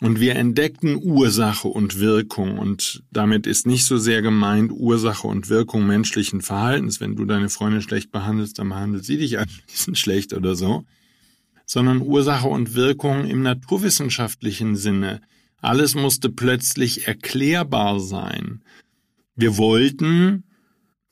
Und 0.00 0.20
wir 0.20 0.36
entdeckten 0.36 0.94
Ursache 0.94 1.66
und 1.66 1.98
Wirkung 1.98 2.56
und 2.58 3.02
damit 3.10 3.48
ist 3.48 3.66
nicht 3.66 3.84
so 3.84 3.98
sehr 3.98 4.22
gemeint 4.22 4.70
Ursache 4.70 5.26
und 5.26 5.48
Wirkung 5.48 5.88
menschlichen 5.88 6.40
Verhaltens. 6.40 7.00
Wenn 7.00 7.16
du 7.16 7.24
deine 7.24 7.48
Freundin 7.48 7.82
schlecht 7.82 8.12
behandelst, 8.12 8.60
dann 8.60 8.68
behandelt 8.68 9.04
sie 9.04 9.16
dich 9.16 9.38
anschließend 9.40 9.98
schlecht 9.98 10.34
oder 10.34 10.54
so, 10.54 10.84
sondern 11.64 12.00
Ursache 12.00 12.46
und 12.46 12.76
Wirkung 12.76 13.26
im 13.26 13.42
naturwissenschaftlichen 13.42 14.76
Sinne. 14.76 15.20
Alles 15.60 15.96
musste 15.96 16.28
plötzlich 16.28 17.08
erklärbar 17.08 17.98
sein. 17.98 18.62
Wir 19.36 19.58
wollten 19.58 20.44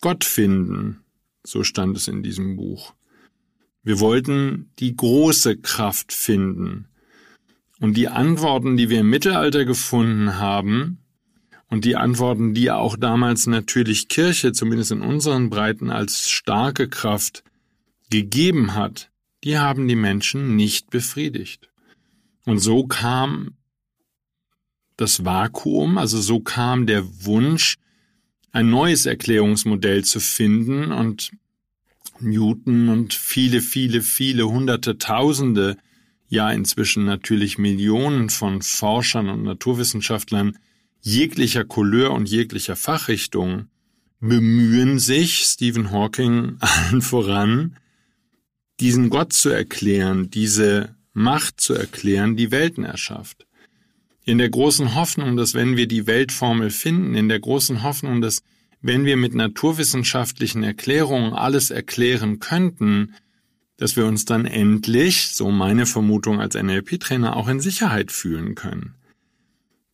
Gott 0.00 0.24
finden, 0.24 1.04
so 1.44 1.62
stand 1.62 1.96
es 1.96 2.08
in 2.08 2.22
diesem 2.22 2.56
Buch. 2.56 2.94
Wir 3.82 4.00
wollten 4.00 4.70
die 4.78 4.96
große 4.96 5.58
Kraft 5.58 6.12
finden. 6.12 6.88
Und 7.80 7.96
die 7.98 8.08
Antworten, 8.08 8.78
die 8.78 8.88
wir 8.88 9.00
im 9.00 9.10
Mittelalter 9.10 9.66
gefunden 9.66 10.38
haben, 10.38 10.98
und 11.68 11.84
die 11.84 11.96
Antworten, 11.96 12.54
die 12.54 12.70
auch 12.70 12.96
damals 12.96 13.46
natürlich 13.46 14.08
Kirche, 14.08 14.52
zumindest 14.52 14.92
in 14.92 15.00
unseren 15.00 15.50
Breiten, 15.50 15.90
als 15.90 16.30
starke 16.30 16.88
Kraft 16.88 17.42
gegeben 18.10 18.74
hat, 18.74 19.10
die 19.42 19.58
haben 19.58 19.88
die 19.88 19.96
Menschen 19.96 20.56
nicht 20.56 20.90
befriedigt. 20.90 21.68
Und 22.44 22.58
so 22.58 22.86
kam 22.86 23.56
das 24.96 25.24
Vakuum, 25.24 25.98
also 25.98 26.20
so 26.20 26.40
kam 26.40 26.86
der 26.86 27.24
Wunsch, 27.24 27.76
ein 28.54 28.70
neues 28.70 29.04
Erklärungsmodell 29.04 30.04
zu 30.04 30.20
finden 30.20 30.92
und 30.92 31.32
Newton 32.20 32.88
und 32.88 33.12
viele, 33.12 33.60
viele, 33.60 34.00
viele 34.00 34.48
hunderte, 34.48 34.96
tausende 34.96 35.76
ja 36.28 36.50
inzwischen 36.50 37.04
natürlich 37.04 37.58
Millionen 37.58 38.30
von 38.30 38.62
Forschern 38.62 39.28
und 39.28 39.42
Naturwissenschaftlern 39.42 40.56
jeglicher 41.00 41.64
Couleur 41.64 42.12
und 42.12 42.30
jeglicher 42.30 42.76
Fachrichtung 42.76 43.66
bemühen 44.20 45.00
sich, 45.00 45.40
Stephen 45.40 45.90
Hawking 45.90 46.56
allen 46.60 47.02
voran, 47.02 47.76
diesen 48.78 49.10
Gott 49.10 49.32
zu 49.32 49.48
erklären, 49.48 50.30
diese 50.30 50.94
Macht 51.12 51.60
zu 51.60 51.74
erklären, 51.74 52.36
die 52.36 52.52
Welten 52.52 52.84
erschafft. 52.84 53.43
In 54.24 54.38
der 54.38 54.48
großen 54.48 54.94
Hoffnung, 54.94 55.36
dass 55.36 55.54
wenn 55.54 55.76
wir 55.76 55.86
die 55.86 56.06
Weltformel 56.06 56.70
finden, 56.70 57.14
in 57.14 57.28
der 57.28 57.40
großen 57.40 57.82
Hoffnung, 57.82 58.20
dass 58.20 58.42
wenn 58.80 59.04
wir 59.04 59.16
mit 59.16 59.34
naturwissenschaftlichen 59.34 60.62
Erklärungen 60.62 61.32
alles 61.32 61.70
erklären 61.70 62.38
könnten, 62.38 63.14
dass 63.76 63.96
wir 63.96 64.06
uns 64.06 64.24
dann 64.24 64.46
endlich, 64.46 65.28
so 65.34 65.50
meine 65.50 65.86
Vermutung 65.86 66.40
als 66.40 66.54
NLP-Trainer, 66.54 67.36
auch 67.36 67.48
in 67.48 67.60
Sicherheit 67.60 68.12
fühlen 68.12 68.54
können. 68.54 68.94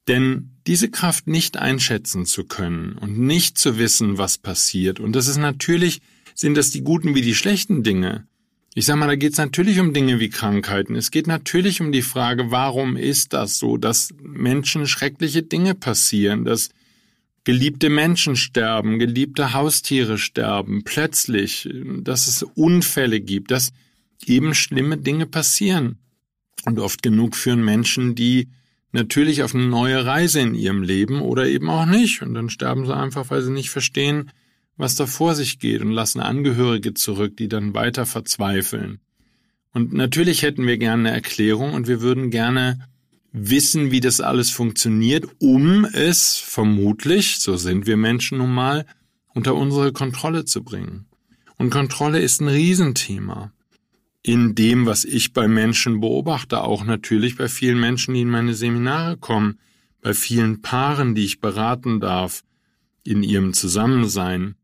Denn 0.07 0.51
diese 0.67 0.91
Kraft 0.91 1.27
nicht 1.27 1.57
einschätzen 1.57 2.27
zu 2.27 2.45
können 2.45 2.99
und 2.99 3.19
nicht 3.19 3.59
zu 3.59 3.79
wissen, 3.79 4.19
was 4.19 4.39
passiert, 4.39 5.01
und 5.01 5.15
das 5.15 5.29
ist 5.29 5.39
natürlich, 5.39 6.01
sind 6.35 6.57
das 6.57 6.71
die 6.71 6.83
guten 6.83 7.15
wie 7.15 7.23
die 7.23 7.35
schlechten 7.35 7.83
Dinge. 7.83 8.27
Ich 8.75 8.85
sag 8.85 8.97
mal, 8.97 9.09
da 9.09 9.17
geht 9.17 9.33
es 9.33 9.39
natürlich 9.39 9.81
um 9.81 9.93
Dinge 9.93 10.21
wie 10.21 10.31
Krankheiten. 10.31 10.95
Es 10.95 11.11
geht 11.11 11.27
natürlich 11.27 11.81
um 11.81 11.91
die 11.91 12.03
Frage, 12.03 12.53
warum 12.53 12.97
ist 12.97 13.33
das 13.33 13.59
so, 13.59 13.77
dass 13.77 14.15
Menschen 14.23 14.87
schreckliche 14.87 15.43
Dinge 15.43 15.75
passieren, 15.75 16.45
dass 16.45 16.71
geliebte 17.43 17.91
Menschen 17.91 18.37
sterben, 18.37 19.01
geliebte 19.01 19.55
Haustiere 19.55 20.19
sterben, 20.19 20.85
plötzlich, 20.85 21.69
dass 22.03 22.29
es 22.29 22.45
Unfälle 22.45 23.21
gibt, 23.21 23.51
dass 23.51 23.73
eben 24.25 24.55
schlimme 24.55 24.99
Dinge 24.99 25.27
passieren. 25.27 25.99
Und 26.65 26.79
oft 26.79 27.03
genug 27.03 27.35
führen 27.35 27.65
Menschen 27.65 28.15
die 28.15 28.49
natürlich 28.93 29.43
auf 29.43 29.55
eine 29.55 29.67
neue 29.67 30.05
Reise 30.05 30.41
in 30.41 30.55
ihrem 30.55 30.83
Leben 30.83 31.23
oder 31.23 31.47
eben 31.47 31.71
auch 31.71 31.87
nicht. 31.87 32.23
Und 32.23 32.35
dann 32.35 32.51
sterben 32.51 32.87
sie 32.87 32.97
einfach, 32.97 33.31
weil 33.31 33.43
sie 33.43 33.53
nicht 33.53 33.71
verstehen, 33.71 34.31
was 34.81 34.95
da 34.95 35.07
vor 35.07 35.35
sich 35.35 35.59
geht 35.59 35.83
und 35.83 35.93
lassen 35.93 36.21
Angehörige 36.21 36.95
zurück, 36.95 37.37
die 37.37 37.49
dann 37.49 37.75
weiter 37.75 38.07
verzweifeln. 38.07 39.01
Und 39.73 39.93
natürlich 39.93 40.43
hätten 40.43 40.67
wir 40.67 40.79
gerne 40.79 41.09
eine 41.09 41.17
Erklärung 41.17 41.75
und 41.75 41.87
wir 41.87 42.01
würden 42.01 42.31
gerne 42.31 42.89
wissen, 43.33 43.91
wie 43.91 44.01
das 44.01 44.21
alles 44.21 44.51
funktioniert, 44.51 45.27
um 45.39 45.85
es 45.85 46.37
vermutlich, 46.37 47.39
so 47.39 47.57
sind 47.57 47.87
wir 47.87 47.97
Menschen 47.97 48.39
nun 48.39 48.53
mal, 48.53 48.87
unter 49.35 49.55
unsere 49.55 49.93
Kontrolle 49.93 50.45
zu 50.45 50.65
bringen. 50.65 51.07
Und 51.57 51.71
Kontrolle 51.71 52.21
ist 52.21 52.41
ein 52.41 52.49
Riesenthema. 52.49 53.53
In 54.23 54.55
dem, 54.55 54.87
was 54.87 55.05
ich 55.05 55.33
bei 55.33 55.47
Menschen 55.47 56.01
beobachte, 56.01 56.63
auch 56.63 56.85
natürlich 56.85 57.37
bei 57.37 57.49
vielen 57.49 57.79
Menschen, 57.79 58.15
die 58.15 58.23
in 58.23 58.31
meine 58.31 58.55
Seminare 58.55 59.17
kommen, 59.17 59.59
bei 60.03 60.15
vielen 60.15 60.63
Paaren, 60.63 61.15
die 61.15 61.25
ich 61.25 61.41
beraten 61.41 62.01
darf, 62.01 62.43
in 63.05 63.23
ihrem 63.23 63.53
Zusammensein. 63.53 64.57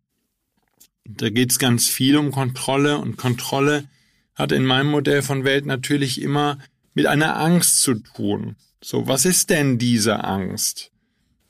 Da 1.09 1.31
geht 1.31 1.51
es 1.51 1.59
ganz 1.59 1.89
viel 1.89 2.17
um 2.17 2.31
Kontrolle 2.31 2.99
und 2.99 3.17
Kontrolle 3.17 3.89
hat 4.35 4.53
in 4.53 4.65
meinem 4.65 4.91
Modell 4.91 5.23
von 5.23 5.45
Welt 5.45 5.67
natürlich 5.67 6.21
immer 6.21 6.59
mit 6.95 7.07
einer 7.07 7.39
Angst 7.39 7.83
zu 7.83 7.95
tun. 7.95 8.57
So, 8.83 9.07
was 9.07 9.25
ist 9.25 9.51
denn 9.51 9.79
diese 9.79 10.25
Angst? 10.25 10.91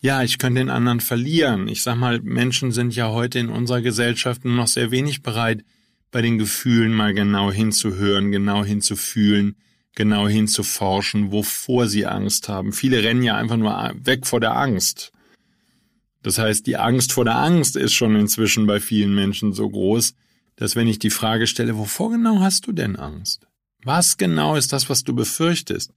Ja, 0.01 0.23
ich 0.23 0.39
könnte 0.39 0.61
den 0.61 0.71
anderen 0.71 1.01
verlieren. 1.01 1.69
Ich 1.69 1.83
sag 1.83 1.97
mal, 1.97 2.21
Menschen 2.21 2.71
sind 2.71 2.95
ja 2.95 3.11
heute 3.11 3.39
in 3.39 3.49
unserer 3.49 3.81
Gesellschaft 3.81 4.45
nur 4.45 4.55
noch 4.55 4.69
sehr 4.69 4.91
wenig 4.91 5.23
bereit, 5.23 5.65
bei 6.13 6.23
den 6.23 6.39
Gefühlen 6.39 6.93
mal 6.93 7.13
genau 7.13 7.51
hinzuhören, 7.51 8.31
genau 8.31 8.65
hinzufühlen, 8.65 9.57
genau 9.95 10.29
hinzuforschen, 10.29 11.33
wovor 11.33 11.89
sie 11.89 12.07
Angst 12.07 12.49
haben. 12.49 12.73
Viele 12.73 13.03
rennen 13.03 13.23
ja 13.23 13.37
einfach 13.37 13.57
nur 13.57 13.93
weg 14.03 14.27
vor 14.27 14.41
der 14.41 14.57
Angst. 14.57 15.13
Das 16.27 16.39
heißt, 16.39 16.67
die 16.67 16.77
Angst 16.77 17.13
vor 17.13 17.25
der 17.25 17.37
Angst 17.37 17.77
ist 17.77 17.95
schon 17.95 18.17
inzwischen 18.17 18.67
bei 18.67 18.81
vielen 18.81 19.15
Menschen 19.15 19.53
so 19.53 19.71
groß, 19.71 20.17
dass 20.57 20.75
wenn 20.75 20.89
ich 20.89 20.99
die 20.99 21.11
Frage 21.11 21.47
stelle, 21.47 21.79
wovor 21.79 22.11
genau 22.11 22.41
hast 22.41 22.67
du 22.67 22.73
denn 22.73 22.97
Angst? 22.97 23.47
Was 23.85 24.17
genau 24.17 24.57
ist 24.57 24.73
das, 24.73 24.91
was 24.91 25.05
du 25.05 25.15
befürchtest? 25.15 25.93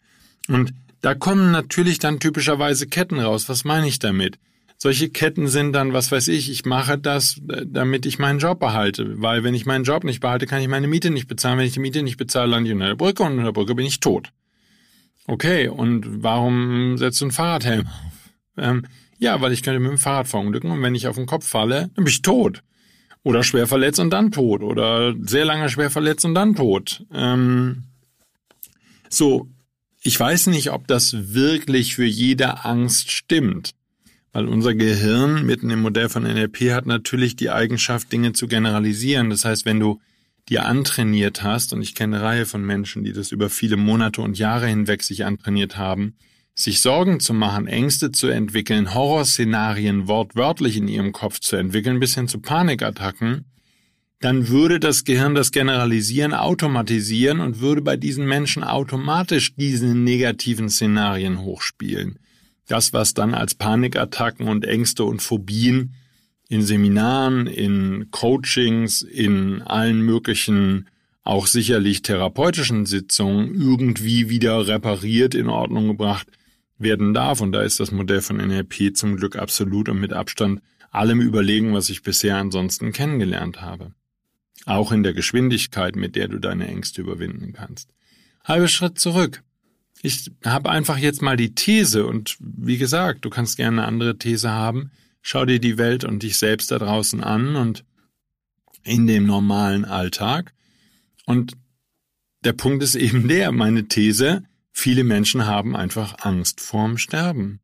Und 0.47 0.71
da 1.01 1.15
kommen 1.15 1.49
natürlich 1.49 1.97
dann 1.97 2.19
typischerweise 2.19 2.85
Ketten 2.85 3.19
raus. 3.19 3.49
Was 3.49 3.63
meine 3.63 3.87
ich 3.87 3.97
damit? 3.97 4.37
Solche 4.77 5.09
Ketten 5.09 5.47
sind 5.47 5.73
dann, 5.73 5.93
was 5.93 6.11
weiß 6.11 6.27
ich, 6.27 6.51
ich 6.51 6.63
mache 6.63 6.99
das, 6.99 7.41
damit 7.65 8.05
ich 8.05 8.19
meinen 8.19 8.37
Job 8.37 8.59
behalte. 8.59 9.19
Weil 9.19 9.43
wenn 9.43 9.55
ich 9.55 9.65
meinen 9.65 9.83
Job 9.83 10.03
nicht 10.03 10.19
behalte, 10.19 10.45
kann 10.45 10.61
ich 10.61 10.67
meine 10.67 10.87
Miete 10.87 11.09
nicht 11.09 11.27
bezahlen. 11.27 11.57
Wenn 11.57 11.65
ich 11.65 11.73
die 11.73 11.79
Miete 11.79 12.03
nicht 12.03 12.17
bezahle, 12.17 12.51
lande 12.51 12.69
ich 12.69 12.75
unter 12.75 12.85
der 12.85 12.95
Brücke 12.95 13.23
und 13.23 13.31
unter 13.31 13.45
der 13.45 13.51
Brücke 13.53 13.73
bin 13.73 13.87
ich 13.87 13.99
tot. 13.99 14.31
Okay, 15.25 15.69
und 15.69 16.21
warum 16.21 16.99
setzt 16.99 17.19
du 17.19 17.25
einen 17.25 17.31
Fahrradhelm 17.31 17.87
auf? 17.87 18.13
Ähm, 18.57 18.85
ja, 19.19 19.41
weil 19.41 19.51
ich 19.51 19.63
könnte 19.63 19.79
mit 19.79 19.91
dem 19.91 19.97
Fahrrad 19.97 20.27
verunglücken 20.27 20.71
und 20.71 20.81
wenn 20.81 20.95
ich 20.95 21.07
auf 21.07 21.17
den 21.17 21.25
Kopf 21.25 21.45
falle, 21.45 21.91
dann 21.93 22.05
bin 22.05 22.07
ich 22.07 22.21
tot. 22.21 22.63
Oder 23.23 23.43
schwer 23.43 23.67
verletzt 23.67 23.99
und 23.99 24.11
dann 24.11 24.31
tot. 24.31 24.63
Oder 24.63 25.13
sehr 25.21 25.45
lange 25.45 25.69
schwer 25.69 25.91
verletzt 25.91 26.23
und 26.23 26.33
dann 26.33 26.55
tot. 26.55 27.05
Ähm, 27.13 27.83
so, 29.09 29.49
ich 30.01 30.17
weiß 30.17 30.47
nicht, 30.47 30.71
ob 30.71 30.87
das 30.87 31.33
wirklich 31.33 31.95
für 31.95 32.05
jede 32.05 32.63
Angst 32.63 33.11
stimmt. 33.11 33.75
Weil 34.31 34.47
unser 34.47 34.73
Gehirn 34.73 35.45
mitten 35.45 35.69
im 35.69 35.81
Modell 35.81 36.07
von 36.07 36.23
NLP 36.23 36.71
hat 36.71 36.85
natürlich 36.85 37.35
die 37.35 37.49
Eigenschaft, 37.49 38.11
Dinge 38.11 38.31
zu 38.31 38.47
generalisieren. 38.47 39.29
Das 39.29 39.43
heißt, 39.43 39.65
wenn 39.65 39.79
du 39.79 39.99
dir 40.47 40.65
antrainiert 40.65 41.43
hast, 41.43 41.73
und 41.73 41.81
ich 41.81 41.95
kenne 41.95 42.17
eine 42.17 42.25
Reihe 42.25 42.45
von 42.45 42.63
Menschen, 42.63 43.03
die 43.03 43.11
das 43.11 43.31
über 43.31 43.49
viele 43.49 43.75
Monate 43.75 44.21
und 44.21 44.37
Jahre 44.37 44.67
hinweg 44.67 45.03
sich 45.03 45.25
antrainiert 45.25 45.77
haben, 45.77 46.15
sich 46.59 46.81
Sorgen 46.81 47.21
zu 47.21 47.33
machen, 47.33 47.67
Ängste 47.67 48.11
zu 48.11 48.27
entwickeln, 48.27 48.93
Horrorszenarien 48.93 50.09
wortwörtlich 50.09 50.75
in 50.75 50.89
ihrem 50.89 51.13
Kopf 51.13 51.39
zu 51.39 51.55
entwickeln, 51.55 52.01
bis 52.01 52.15
hin 52.15 52.27
zu 52.27 52.39
Panikattacken, 52.39 53.45
dann 54.19 54.49
würde 54.49 54.81
das 54.81 55.05
Gehirn 55.05 55.35
das 55.35 55.51
Generalisieren 55.51 56.33
automatisieren 56.33 57.39
und 57.39 57.61
würde 57.61 57.81
bei 57.81 57.95
diesen 57.95 58.25
Menschen 58.25 58.65
automatisch 58.65 59.55
diese 59.55 59.87
negativen 59.87 60.69
Szenarien 60.69 61.39
hochspielen. 61.39 62.19
Das, 62.67 62.91
was 62.91 63.13
dann 63.13 63.33
als 63.33 63.55
Panikattacken 63.55 64.49
und 64.49 64.65
Ängste 64.65 65.05
und 65.05 65.21
Phobien 65.21 65.93
in 66.49 66.61
Seminaren, 66.61 67.47
in 67.47 68.11
Coachings, 68.11 69.01
in 69.01 69.61
allen 69.61 70.01
möglichen 70.01 70.89
auch 71.23 71.47
sicherlich 71.47 72.01
therapeutischen 72.01 72.85
Sitzungen 72.85 73.55
irgendwie 73.55 74.29
wieder 74.29 74.67
repariert, 74.67 75.35
in 75.35 75.47
Ordnung 75.47 75.87
gebracht, 75.87 76.27
werden 76.79 77.13
darf. 77.13 77.41
Und 77.41 77.51
da 77.51 77.61
ist 77.61 77.79
das 77.79 77.91
Modell 77.91 78.21
von 78.21 78.37
NLP 78.37 78.95
zum 78.95 79.17
Glück 79.17 79.35
absolut 79.35 79.89
und 79.89 79.99
mit 79.99 80.13
Abstand 80.13 80.61
allem 80.91 81.21
überlegen, 81.21 81.73
was 81.73 81.89
ich 81.89 82.01
bisher 82.01 82.37
ansonsten 82.37 82.91
kennengelernt 82.91 83.61
habe. 83.61 83.93
Auch 84.65 84.91
in 84.91 85.03
der 85.03 85.13
Geschwindigkeit, 85.13 85.95
mit 85.95 86.15
der 86.15 86.27
du 86.27 86.39
deine 86.39 86.67
Ängste 86.67 87.01
überwinden 87.01 87.53
kannst. 87.53 87.93
Halbe 88.43 88.67
Schritt 88.67 88.99
zurück. 88.99 89.43
Ich 90.01 90.31
habe 90.45 90.69
einfach 90.69 90.97
jetzt 90.97 91.21
mal 91.21 91.37
die 91.37 91.53
These 91.53 92.05
und 92.05 92.37
wie 92.39 92.77
gesagt, 92.77 93.25
du 93.25 93.29
kannst 93.29 93.57
gerne 93.57 93.81
eine 93.81 93.87
andere 93.87 94.17
These 94.17 94.49
haben. 94.49 94.91
Schau 95.21 95.45
dir 95.45 95.59
die 95.59 95.77
Welt 95.77 96.05
und 96.05 96.23
dich 96.23 96.37
selbst 96.37 96.71
da 96.71 96.79
draußen 96.79 97.23
an 97.23 97.55
und 97.55 97.83
in 98.83 99.07
dem 99.07 99.25
normalen 99.25 99.85
Alltag. 99.85 100.53
Und 101.25 101.53
der 102.45 102.53
Punkt 102.53 102.81
ist 102.81 102.95
eben 102.95 103.27
der, 103.27 103.51
meine 103.51 103.87
These, 103.87 104.43
Viele 104.81 105.03
Menschen 105.03 105.45
haben 105.45 105.75
einfach 105.75 106.19
Angst 106.19 106.61
vorm 106.61 106.97
Sterben. 106.97 107.59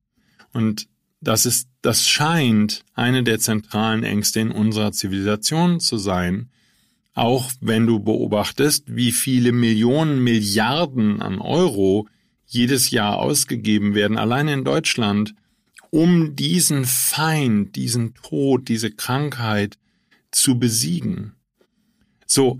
Und 0.51 0.89
das 1.21 1.45
ist, 1.45 1.69
das 1.81 2.09
scheint 2.09 2.83
eine 2.93 3.23
der 3.23 3.39
zentralen 3.39 4.03
Ängste 4.03 4.41
in 4.41 4.51
unserer 4.51 4.91
Zivilisation 4.91 5.79
zu 5.79 5.97
sein. 5.97 6.49
Auch 7.13 7.53
wenn 7.61 7.87
du 7.87 8.01
beobachtest, 8.01 8.93
wie 8.93 9.13
viele 9.13 9.53
Millionen, 9.53 10.25
Milliarden 10.25 11.21
an 11.21 11.39
Euro 11.39 12.05
jedes 12.47 12.91
Jahr 12.91 13.19
ausgegeben 13.19 13.95
werden, 13.95 14.17
allein 14.17 14.49
in 14.49 14.65
Deutschland, 14.65 15.35
um 15.91 16.35
diesen 16.35 16.83
Feind, 16.83 17.77
diesen 17.77 18.13
Tod, 18.15 18.67
diese 18.67 18.91
Krankheit 18.91 19.77
zu 20.31 20.59
besiegen. 20.59 21.31
So, 22.25 22.57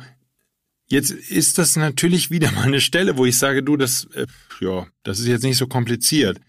Jetzt 0.88 1.12
ist 1.12 1.58
das 1.58 1.76
natürlich 1.76 2.32
wieder 2.32 2.52
mal 2.54 2.64
eine 2.64 2.82
Stelle, 2.82 3.18
wo 3.18 3.26
ich 3.26 3.38
sage, 3.38 3.64
du, 3.64 3.78
das, 3.78 4.08
äh, 4.14 4.28
ja, 4.62 4.88
das 5.04 5.20
ist 5.20 5.28
jetzt 5.28 5.44
nicht 5.44 5.58
so 5.58 5.68
kompliziert. 5.68 6.40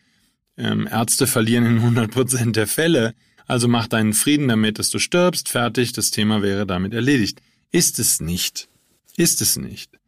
Ähm, 0.57 0.89
Ärzte 0.91 1.27
verlieren 1.27 1.67
in 1.67 1.77
100 1.77 2.11
Prozent 2.11 2.57
der 2.57 2.67
Fälle, 2.67 3.15
also 3.47 3.69
mach 3.69 3.87
deinen 3.87 4.13
Frieden 4.13 4.49
damit, 4.49 4.79
dass 4.79 4.91
du 4.91 4.99
stirbst, 4.99 5.49
fertig, 5.49 5.93
das 5.93 6.11
Thema 6.11 6.43
wäre 6.43 6.67
damit 6.67 6.95
erledigt. 6.95 7.41
Ist 7.71 7.99
es 7.99 8.21
nicht. 8.21 8.69
Ist 9.17 9.41
es 9.41 9.57
nicht. 9.57 9.99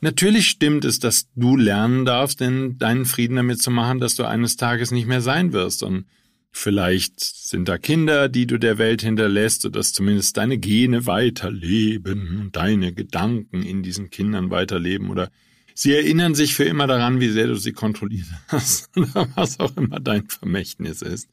Natürlich 0.00 0.48
stimmt 0.48 0.84
es, 0.84 0.98
dass 0.98 1.28
du 1.34 1.56
lernen 1.56 2.04
darfst, 2.04 2.40
denn 2.40 2.78
deinen 2.78 3.04
Frieden 3.04 3.36
damit 3.36 3.60
zu 3.62 3.70
machen, 3.70 3.98
dass 3.98 4.14
du 4.14 4.24
eines 4.24 4.56
Tages 4.56 4.90
nicht 4.90 5.06
mehr 5.06 5.20
sein 5.20 5.52
wirst 5.52 5.82
und 5.82 6.06
Vielleicht 6.50 7.20
sind 7.20 7.68
da 7.68 7.78
Kinder, 7.78 8.28
die 8.28 8.46
du 8.46 8.58
der 8.58 8.78
Welt 8.78 9.02
hinterlässt, 9.02 9.62
sodass 9.62 9.92
zumindest 9.92 10.36
deine 10.36 10.58
Gene 10.58 11.06
weiterleben 11.06 12.40
und 12.40 12.56
deine 12.56 12.92
Gedanken 12.92 13.62
in 13.62 13.82
diesen 13.82 14.10
Kindern 14.10 14.50
weiterleben 14.50 15.10
oder 15.10 15.30
sie 15.74 15.94
erinnern 15.94 16.34
sich 16.34 16.54
für 16.54 16.64
immer 16.64 16.86
daran, 16.86 17.20
wie 17.20 17.28
sehr 17.28 17.46
du 17.46 17.56
sie 17.56 17.72
kontrolliert 17.72 18.26
hast 18.48 18.90
oder 18.96 19.28
was 19.34 19.60
auch 19.60 19.76
immer 19.76 20.00
dein 20.00 20.28
Vermächtnis 20.28 21.02
ist. 21.02 21.28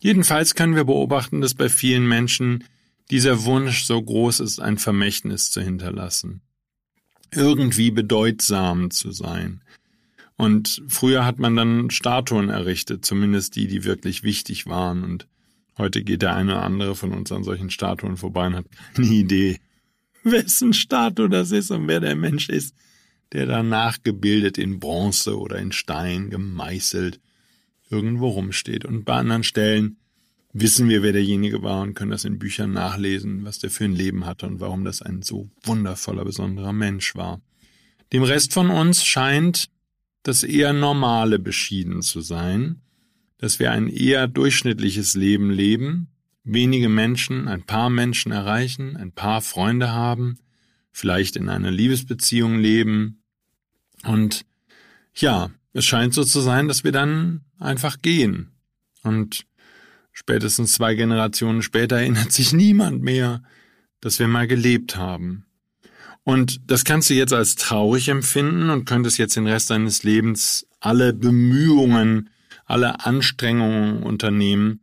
Jedenfalls 0.00 0.54
können 0.54 0.76
wir 0.76 0.84
beobachten, 0.84 1.40
dass 1.40 1.54
bei 1.54 1.68
vielen 1.68 2.06
Menschen 2.06 2.64
dieser 3.10 3.44
Wunsch 3.44 3.84
so 3.84 4.00
groß 4.00 4.40
ist, 4.40 4.60
ein 4.60 4.78
Vermächtnis 4.78 5.50
zu 5.50 5.60
hinterlassen. 5.60 6.42
Irgendwie 7.32 7.90
bedeutsam 7.90 8.90
zu 8.90 9.12
sein. 9.12 9.62
Und 10.38 10.84
früher 10.86 11.26
hat 11.26 11.40
man 11.40 11.56
dann 11.56 11.90
Statuen 11.90 12.48
errichtet, 12.48 13.04
zumindest 13.04 13.56
die, 13.56 13.66
die 13.66 13.82
wirklich 13.82 14.22
wichtig 14.22 14.68
waren. 14.68 15.02
Und 15.02 15.26
heute 15.76 16.04
geht 16.04 16.22
der 16.22 16.36
eine 16.36 16.52
oder 16.52 16.62
andere 16.62 16.94
von 16.94 17.12
uns 17.12 17.32
an 17.32 17.42
solchen 17.42 17.70
Statuen 17.70 18.16
vorbei 18.16 18.46
und 18.46 18.54
hat 18.54 18.66
keine 18.94 19.08
Idee, 19.08 19.58
wessen 20.22 20.72
Statue 20.72 21.28
das 21.28 21.50
ist 21.50 21.72
und 21.72 21.88
wer 21.88 21.98
der 21.98 22.14
Mensch 22.14 22.48
ist, 22.48 22.76
der 23.32 23.46
da 23.46 23.64
nachgebildet 23.64 24.58
in 24.58 24.78
Bronze 24.78 25.36
oder 25.36 25.58
in 25.58 25.72
Stein 25.72 26.30
gemeißelt 26.30 27.20
irgendwo 27.90 28.28
rumsteht. 28.28 28.84
Und 28.84 29.04
bei 29.04 29.14
anderen 29.14 29.42
Stellen 29.42 29.96
wissen 30.52 30.88
wir, 30.88 31.02
wer 31.02 31.12
derjenige 31.12 31.64
war 31.64 31.82
und 31.82 31.94
können 31.94 32.12
das 32.12 32.24
in 32.24 32.38
Büchern 32.38 32.70
nachlesen, 32.70 33.44
was 33.44 33.58
der 33.58 33.70
für 33.70 33.86
ein 33.86 33.92
Leben 33.92 34.24
hatte 34.24 34.46
und 34.46 34.60
warum 34.60 34.84
das 34.84 35.02
ein 35.02 35.22
so 35.22 35.50
wundervoller, 35.64 36.24
besonderer 36.24 36.72
Mensch 36.72 37.16
war. 37.16 37.40
Dem 38.12 38.22
Rest 38.22 38.52
von 38.52 38.70
uns 38.70 39.04
scheint 39.04 39.68
das 40.22 40.42
eher 40.42 40.72
normale 40.72 41.38
beschieden 41.38 42.02
zu 42.02 42.20
sein, 42.20 42.82
dass 43.38 43.58
wir 43.58 43.70
ein 43.70 43.88
eher 43.88 44.26
durchschnittliches 44.28 45.14
Leben 45.14 45.50
leben, 45.50 46.08
wenige 46.44 46.88
Menschen, 46.88 47.46
ein 47.48 47.62
paar 47.62 47.90
Menschen 47.90 48.32
erreichen, 48.32 48.96
ein 48.96 49.12
paar 49.12 49.40
Freunde 49.40 49.92
haben, 49.92 50.38
vielleicht 50.90 51.36
in 51.36 51.48
einer 51.48 51.70
Liebesbeziehung 51.70 52.58
leben 52.58 53.22
und 54.04 54.44
ja, 55.14 55.50
es 55.72 55.84
scheint 55.84 56.14
so 56.14 56.24
zu 56.24 56.40
sein, 56.40 56.68
dass 56.68 56.84
wir 56.84 56.92
dann 56.92 57.44
einfach 57.58 58.00
gehen 58.02 58.52
und 59.02 59.46
Spätestens 60.18 60.72
zwei 60.72 60.96
Generationen 60.96 61.62
später 61.62 61.96
erinnert 62.00 62.32
sich 62.32 62.52
niemand 62.52 63.04
mehr, 63.04 63.40
dass 64.00 64.18
wir 64.18 64.26
mal 64.26 64.48
gelebt 64.48 64.96
haben. 64.96 65.44
Und 66.28 66.60
das 66.70 66.84
kannst 66.84 67.08
du 67.08 67.14
jetzt 67.14 67.32
als 67.32 67.54
traurig 67.54 68.08
empfinden 68.08 68.68
und 68.68 68.84
könntest 68.84 69.16
jetzt 69.16 69.36
den 69.36 69.46
Rest 69.46 69.70
deines 69.70 70.02
Lebens 70.02 70.66
alle 70.78 71.14
Bemühungen, 71.14 72.28
alle 72.66 73.06
Anstrengungen 73.06 74.02
unternehmen, 74.02 74.80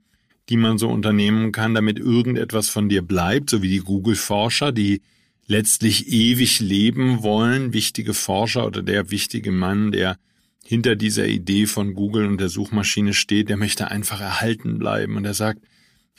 die 0.49 0.57
man 0.57 0.79
so 0.79 0.89
unternehmen 0.89 1.51
kann, 1.51 1.75
damit 1.75 1.99
irgendetwas 1.99 2.69
von 2.69 2.89
dir 2.89 3.03
bleibt, 3.03 3.51
so 3.51 3.61
wie 3.61 3.69
die 3.69 3.81
Google-Forscher, 3.81 4.71
die 4.71 5.03
letztlich 5.45 6.07
ewig 6.07 6.61
leben 6.61 7.21
wollen, 7.21 7.73
wichtige 7.73 8.15
Forscher 8.15 8.65
oder 8.65 8.81
der 8.81 9.11
wichtige 9.11 9.51
Mann, 9.51 9.91
der 9.91 10.17
hinter 10.63 10.95
dieser 10.95 11.27
Idee 11.27 11.67
von 11.67 11.93
Google 11.93 12.25
und 12.25 12.41
der 12.41 12.49
Suchmaschine 12.49 13.13
steht, 13.13 13.49
der 13.49 13.57
möchte 13.57 13.91
einfach 13.91 14.19
erhalten 14.19 14.79
bleiben. 14.79 15.15
Und 15.15 15.25
er 15.25 15.35
sagt, 15.35 15.59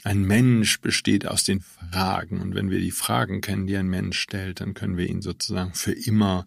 ein 0.03 0.21
Mensch 0.23 0.79
besteht 0.79 1.27
aus 1.27 1.43
den 1.43 1.61
Fragen. 1.61 2.39
Und 2.41 2.55
wenn 2.55 2.69
wir 2.69 2.79
die 2.79 2.91
Fragen 2.91 3.41
kennen, 3.41 3.67
die 3.67 3.77
ein 3.77 3.87
Mensch 3.87 4.19
stellt, 4.19 4.61
dann 4.61 4.73
können 4.73 4.97
wir 4.97 5.07
ihn 5.07 5.21
sozusagen 5.21 5.73
für 5.73 5.93
immer 5.93 6.45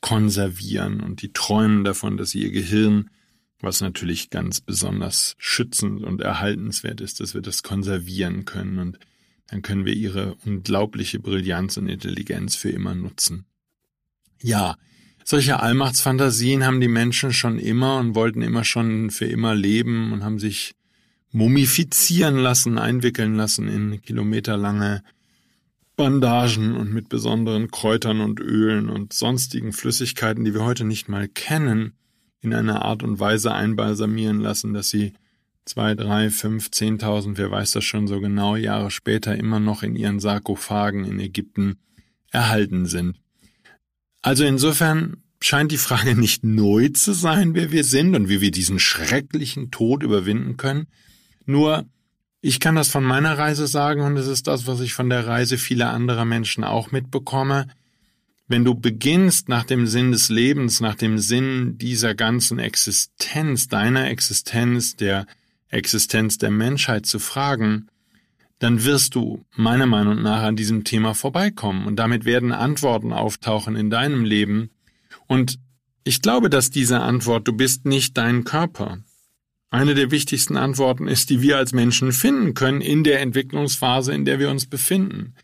konservieren. 0.00 1.00
Und 1.00 1.22
die 1.22 1.32
träumen 1.32 1.84
davon, 1.84 2.16
dass 2.16 2.30
sie 2.30 2.42
ihr 2.42 2.50
Gehirn, 2.50 3.10
was 3.60 3.80
natürlich 3.80 4.30
ganz 4.30 4.60
besonders 4.60 5.34
schützend 5.38 6.04
und 6.04 6.20
erhaltenswert 6.20 7.00
ist, 7.00 7.20
dass 7.20 7.34
wir 7.34 7.42
das 7.42 7.62
konservieren 7.62 8.44
können. 8.44 8.78
Und 8.78 8.98
dann 9.48 9.62
können 9.62 9.84
wir 9.84 9.94
ihre 9.94 10.34
unglaubliche 10.44 11.20
Brillanz 11.20 11.76
und 11.76 11.88
Intelligenz 11.88 12.56
für 12.56 12.70
immer 12.70 12.94
nutzen. 12.94 13.46
Ja, 14.42 14.76
solche 15.24 15.60
Allmachtsfantasien 15.60 16.64
haben 16.64 16.80
die 16.80 16.88
Menschen 16.88 17.32
schon 17.32 17.58
immer 17.58 17.98
und 17.98 18.14
wollten 18.14 18.42
immer 18.42 18.64
schon 18.64 19.10
für 19.10 19.26
immer 19.26 19.54
leben 19.54 20.12
und 20.12 20.22
haben 20.22 20.38
sich 20.38 20.74
mumifizieren 21.36 22.38
lassen, 22.38 22.78
einwickeln 22.78 23.34
lassen 23.34 23.68
in 23.68 24.00
kilometerlange 24.00 25.02
Bandagen 25.94 26.74
und 26.74 26.94
mit 26.94 27.10
besonderen 27.10 27.70
Kräutern 27.70 28.22
und 28.22 28.40
Ölen 28.40 28.88
und 28.88 29.12
sonstigen 29.12 29.74
Flüssigkeiten, 29.74 30.46
die 30.46 30.54
wir 30.54 30.64
heute 30.64 30.84
nicht 30.84 31.10
mal 31.10 31.28
kennen, 31.28 31.92
in 32.40 32.54
einer 32.54 32.86
Art 32.86 33.02
und 33.02 33.20
Weise 33.20 33.52
einbalsamieren 33.52 34.40
lassen, 34.40 34.72
dass 34.72 34.88
sie 34.88 35.12
zwei, 35.66 35.94
drei, 35.94 36.30
fünf, 36.30 36.70
zehntausend, 36.70 37.36
wer 37.36 37.50
weiß 37.50 37.72
das 37.72 37.84
schon 37.84 38.06
so 38.06 38.18
genau, 38.18 38.56
Jahre 38.56 38.90
später 38.90 39.36
immer 39.36 39.60
noch 39.60 39.82
in 39.82 39.94
ihren 39.94 40.20
Sarkophagen 40.20 41.04
in 41.04 41.20
Ägypten 41.20 41.76
erhalten 42.30 42.86
sind. 42.86 43.20
Also 44.22 44.44
insofern 44.44 45.18
scheint 45.42 45.70
die 45.70 45.76
Frage 45.76 46.14
nicht 46.18 46.44
neu 46.44 46.88
zu 46.88 47.12
sein, 47.12 47.54
wer 47.54 47.72
wir 47.72 47.84
sind 47.84 48.14
und 48.16 48.30
wie 48.30 48.40
wir 48.40 48.50
diesen 48.50 48.78
schrecklichen 48.78 49.70
Tod 49.70 50.02
überwinden 50.02 50.56
können. 50.56 50.86
Nur, 51.46 51.86
ich 52.40 52.60
kann 52.60 52.74
das 52.74 52.88
von 52.88 53.04
meiner 53.04 53.38
Reise 53.38 53.66
sagen 53.66 54.02
und 54.02 54.16
es 54.16 54.26
ist 54.26 54.46
das, 54.46 54.66
was 54.66 54.80
ich 54.80 54.92
von 54.92 55.08
der 55.08 55.26
Reise 55.26 55.58
vieler 55.58 55.90
anderer 55.90 56.24
Menschen 56.24 56.64
auch 56.64 56.92
mitbekomme. 56.92 57.66
Wenn 58.48 58.64
du 58.64 58.74
beginnst, 58.74 59.48
nach 59.48 59.64
dem 59.64 59.86
Sinn 59.86 60.12
des 60.12 60.28
Lebens, 60.28 60.80
nach 60.80 60.94
dem 60.94 61.18
Sinn 61.18 61.78
dieser 61.78 62.14
ganzen 62.14 62.58
Existenz, 62.58 63.66
deiner 63.66 64.08
Existenz, 64.08 64.94
der 64.96 65.26
Existenz 65.68 66.38
der 66.38 66.50
Menschheit 66.50 67.06
zu 67.06 67.18
fragen, 67.18 67.88
dann 68.58 68.84
wirst 68.84 69.14
du 69.14 69.44
meiner 69.54 69.86
Meinung 69.86 70.22
nach 70.22 70.42
an 70.42 70.56
diesem 70.56 70.84
Thema 70.84 71.14
vorbeikommen 71.14 71.86
und 71.86 71.96
damit 71.96 72.24
werden 72.24 72.52
Antworten 72.52 73.12
auftauchen 73.12 73.76
in 73.76 73.90
deinem 73.90 74.24
Leben. 74.24 74.70
Und 75.26 75.58
ich 76.04 76.22
glaube, 76.22 76.48
dass 76.48 76.70
diese 76.70 77.00
Antwort, 77.00 77.48
du 77.48 77.52
bist 77.52 77.84
nicht 77.84 78.16
dein 78.16 78.44
Körper, 78.44 78.98
eine 79.70 79.94
der 79.94 80.10
wichtigsten 80.10 80.56
Antworten 80.56 81.08
ist, 81.08 81.30
die 81.30 81.42
wir 81.42 81.56
als 81.58 81.72
Menschen 81.72 82.12
finden 82.12 82.54
können 82.54 82.80
in 82.80 83.04
der 83.04 83.20
Entwicklungsphase, 83.20 84.12
in 84.12 84.24
der 84.24 84.38
wir 84.38 84.50
uns 84.50 84.66
befinden. 84.66 85.34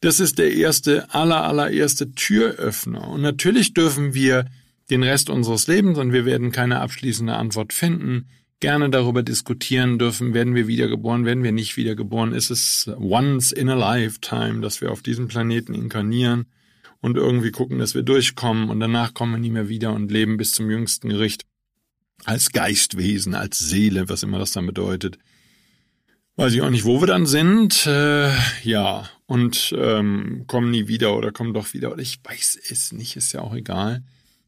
Das 0.00 0.20
ist 0.20 0.38
der 0.38 0.52
erste, 0.52 1.12
aller, 1.12 1.44
allererste 1.44 2.12
Türöffner. 2.12 3.08
Und 3.08 3.22
natürlich 3.22 3.74
dürfen 3.74 4.14
wir 4.14 4.46
den 4.90 5.02
Rest 5.02 5.28
unseres 5.28 5.66
Lebens, 5.66 5.98
und 5.98 6.12
wir 6.12 6.24
werden 6.24 6.52
keine 6.52 6.80
abschließende 6.80 7.34
Antwort 7.34 7.72
finden, 7.72 8.28
gerne 8.60 8.90
darüber 8.90 9.22
diskutieren 9.22 9.98
dürfen, 9.98 10.34
werden 10.34 10.54
wir 10.54 10.66
wiedergeboren, 10.66 11.24
werden 11.24 11.44
wir 11.44 11.52
nicht 11.52 11.76
wiedergeboren, 11.76 12.32
ist 12.32 12.50
es 12.50 12.90
once 12.98 13.52
in 13.52 13.68
a 13.68 13.74
lifetime, 13.74 14.60
dass 14.60 14.80
wir 14.80 14.90
auf 14.90 15.02
diesem 15.02 15.28
Planeten 15.28 15.74
inkarnieren 15.74 16.46
und 17.00 17.16
irgendwie 17.16 17.50
gucken, 17.50 17.78
dass 17.78 17.94
wir 17.94 18.02
durchkommen 18.02 18.70
und 18.70 18.80
danach 18.80 19.14
kommen 19.14 19.32
wir 19.32 19.38
nie 19.38 19.50
mehr 19.50 19.68
wieder 19.68 19.92
und 19.92 20.10
leben 20.10 20.36
bis 20.36 20.52
zum 20.52 20.70
jüngsten 20.70 21.08
Gericht 21.08 21.44
als 22.24 22.52
Geistwesen, 22.52 23.34
als 23.34 23.58
Seele, 23.58 24.08
was 24.08 24.22
immer 24.22 24.38
das 24.38 24.52
dann 24.52 24.66
bedeutet. 24.66 25.18
Weiß 26.36 26.52
ich 26.52 26.62
auch 26.62 26.70
nicht, 26.70 26.84
wo 26.84 27.00
wir 27.00 27.06
dann 27.06 27.26
sind. 27.26 27.86
Äh, 27.86 28.30
ja, 28.62 29.08
und 29.26 29.74
ähm, 29.76 30.44
kommen 30.46 30.70
nie 30.70 30.88
wieder 30.88 31.16
oder 31.16 31.32
kommen 31.32 31.52
doch 31.52 31.74
wieder. 31.74 31.92
Oder 31.92 32.02
ich 32.02 32.20
weiß 32.22 32.58
es 32.70 32.92
nicht, 32.92 33.16
ist 33.16 33.32
ja 33.32 33.40
auch 33.40 33.54
egal. 33.54 34.04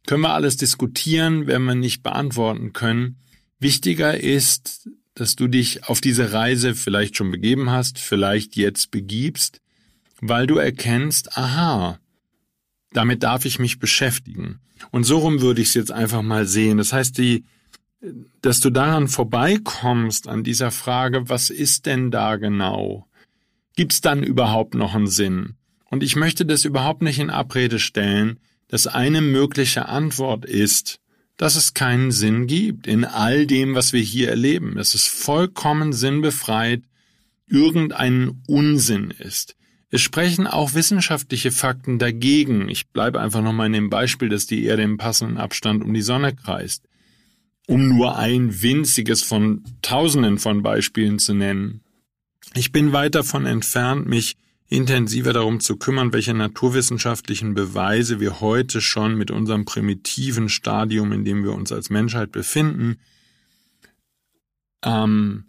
Können 0.06 0.22
wir 0.22 0.32
alles 0.32 0.56
diskutieren, 0.56 1.46
werden 1.46 1.64
wir 1.64 1.74
nicht 1.74 2.02
beantworten 2.02 2.72
können. 2.72 3.16
Wichtiger 3.58 4.18
ist, 4.18 4.88
dass 5.14 5.36
du 5.36 5.48
dich 5.48 5.84
auf 5.84 6.00
diese 6.00 6.32
Reise 6.32 6.74
vielleicht 6.74 7.16
schon 7.16 7.30
begeben 7.30 7.70
hast, 7.70 7.98
vielleicht 7.98 8.56
jetzt 8.56 8.90
begibst, 8.90 9.60
weil 10.20 10.46
du 10.46 10.56
erkennst, 10.56 11.36
aha, 11.36 11.98
damit 12.92 13.22
darf 13.22 13.44
ich 13.44 13.58
mich 13.58 13.78
beschäftigen. 13.78 14.60
Und 14.90 15.04
so 15.04 15.18
rum 15.18 15.40
würde 15.40 15.60
ich 15.60 15.68
es 15.68 15.74
jetzt 15.74 15.92
einfach 15.92 16.22
mal 16.22 16.46
sehen. 16.46 16.78
Das 16.78 16.92
heißt, 16.92 17.18
die, 17.18 17.44
dass 18.40 18.60
du 18.60 18.70
daran 18.70 19.08
vorbeikommst 19.08 20.28
an 20.28 20.42
dieser 20.42 20.70
Frage, 20.70 21.28
was 21.28 21.50
ist 21.50 21.86
denn 21.86 22.10
da 22.10 22.36
genau? 22.36 23.06
Gibt's 23.76 24.00
dann 24.00 24.22
überhaupt 24.22 24.74
noch 24.74 24.94
einen 24.94 25.06
Sinn? 25.06 25.54
Und 25.90 26.02
ich 26.02 26.16
möchte 26.16 26.46
das 26.46 26.64
überhaupt 26.64 27.02
nicht 27.02 27.18
in 27.18 27.30
Abrede 27.30 27.78
stellen, 27.78 28.38
dass 28.68 28.86
eine 28.86 29.20
mögliche 29.20 29.88
Antwort 29.88 30.44
ist, 30.44 31.00
dass 31.36 31.56
es 31.56 31.74
keinen 31.74 32.12
Sinn 32.12 32.46
gibt 32.46 32.86
in 32.86 33.04
all 33.04 33.46
dem, 33.46 33.74
was 33.74 33.92
wir 33.92 34.02
hier 34.02 34.28
erleben. 34.28 34.76
Dass 34.76 34.94
es 34.94 35.06
vollkommen 35.06 35.92
sinnbefreit 35.92 36.82
irgendein 37.46 38.42
Unsinn 38.46 39.10
ist. 39.10 39.56
Es 39.90 40.02
sprechen 40.02 40.46
auch 40.46 40.74
wissenschaftliche 40.74 41.50
Fakten 41.50 41.98
dagegen. 41.98 42.68
Ich 42.68 42.90
bleibe 42.90 43.20
einfach 43.20 43.42
nochmal 43.42 43.66
in 43.66 43.72
dem 43.72 43.90
Beispiel, 43.90 44.28
dass 44.28 44.46
die 44.46 44.64
Erde 44.64 44.82
im 44.82 44.98
passenden 44.98 45.36
Abstand 45.36 45.82
um 45.82 45.92
die 45.92 46.02
Sonne 46.02 46.34
kreist. 46.34 46.84
Um 47.70 47.86
nur 47.86 48.18
ein 48.18 48.62
winziges 48.62 49.22
von 49.22 49.62
Tausenden 49.80 50.40
von 50.40 50.60
Beispielen 50.60 51.20
zu 51.20 51.34
nennen. 51.34 51.82
Ich 52.54 52.72
bin 52.72 52.92
weit 52.92 53.14
davon 53.14 53.46
entfernt, 53.46 54.08
mich 54.08 54.36
intensiver 54.68 55.32
darum 55.32 55.60
zu 55.60 55.76
kümmern, 55.76 56.12
welche 56.12 56.34
naturwissenschaftlichen 56.34 57.54
Beweise 57.54 58.18
wir 58.18 58.40
heute 58.40 58.80
schon 58.80 59.14
mit 59.14 59.30
unserem 59.30 59.66
primitiven 59.66 60.48
Stadium, 60.48 61.12
in 61.12 61.24
dem 61.24 61.44
wir 61.44 61.52
uns 61.52 61.70
als 61.70 61.90
Menschheit 61.90 62.32
befinden, 62.32 62.96
ähm, 64.84 65.44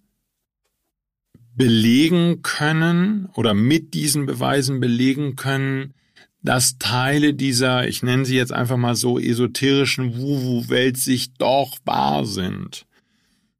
belegen 1.56 2.44
können 2.44 3.30
oder 3.34 3.56
mit 3.56 3.96
diesen 3.96 4.28
Beweisen 4.28 4.80
belegen 4.80 5.36
können, 5.36 5.96
dass 6.44 6.78
Teile 6.80 7.34
dieser, 7.34 7.88
ich 7.88 8.02
nenne 8.04 8.26
sie 8.26 8.36
jetzt 8.36 8.54
einfach 8.54 8.78
mal 8.78 8.96
so, 8.96 9.20
esoterischen 9.20 10.18
Wu-Wu-Welt 10.18 10.98
sich 10.98 11.34
doch 11.34 11.78
wahr 11.86 12.26
sind. 12.26 12.86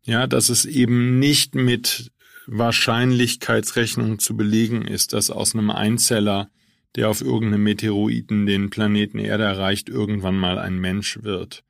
Ja, 0.04 0.26
dass 0.26 0.50
es 0.50 0.66
eben 0.66 1.20
nicht 1.20 1.54
mit 1.54 2.12
Wahrscheinlichkeitsrechnung 2.48 4.18
zu 4.18 4.36
belegen 4.36 4.82
ist, 4.82 5.14
dass 5.14 5.30
aus 5.30 5.54
einem 5.54 5.70
Einzeller, 5.70 6.50
der 6.96 7.10
auf 7.10 7.22
irgendeinem 7.22 7.64
Meteoroiden 7.64 8.48
den 8.48 8.72
Planeten 8.72 9.20
Erde 9.20 9.44
erreicht, 9.44 9.88
irgendwann 9.88 10.38
mal 10.38 10.58
ein 10.58 10.80
Mensch 10.80 11.20
wird. 11.22 11.64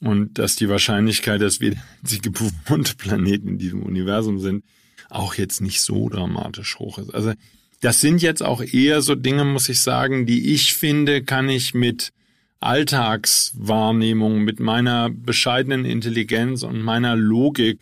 und 0.00 0.38
dass 0.38 0.56
die 0.56 0.68
Wahrscheinlichkeit, 0.68 1.40
dass 1.40 1.60
wir 1.60 1.70
der 1.70 1.82
einzige 2.02 2.30
bewohnte 2.30 2.94
Planet 2.96 3.42
in 3.44 3.56
diesem 3.56 3.82
Universum 3.82 4.38
sind, 4.38 4.64
auch 5.08 5.34
jetzt 5.34 5.62
nicht 5.62 5.80
so 5.80 6.10
dramatisch 6.10 6.78
hoch 6.78 6.98
ist. 6.98 7.14
Also 7.14 7.32
das 7.80 8.00
sind 8.00 8.22
jetzt 8.22 8.42
auch 8.42 8.62
eher 8.62 9.02
so 9.02 9.14
Dinge, 9.14 9.44
muss 9.44 9.68
ich 9.68 9.80
sagen, 9.80 10.26
die 10.26 10.54
ich 10.54 10.74
finde, 10.74 11.22
kann 11.22 11.48
ich 11.48 11.74
mit 11.74 12.12
Alltagswahrnehmung, 12.60 14.42
mit 14.42 14.60
meiner 14.60 15.10
bescheidenen 15.10 15.84
Intelligenz 15.84 16.62
und 16.62 16.80
meiner 16.80 17.14
Logik 17.16 17.80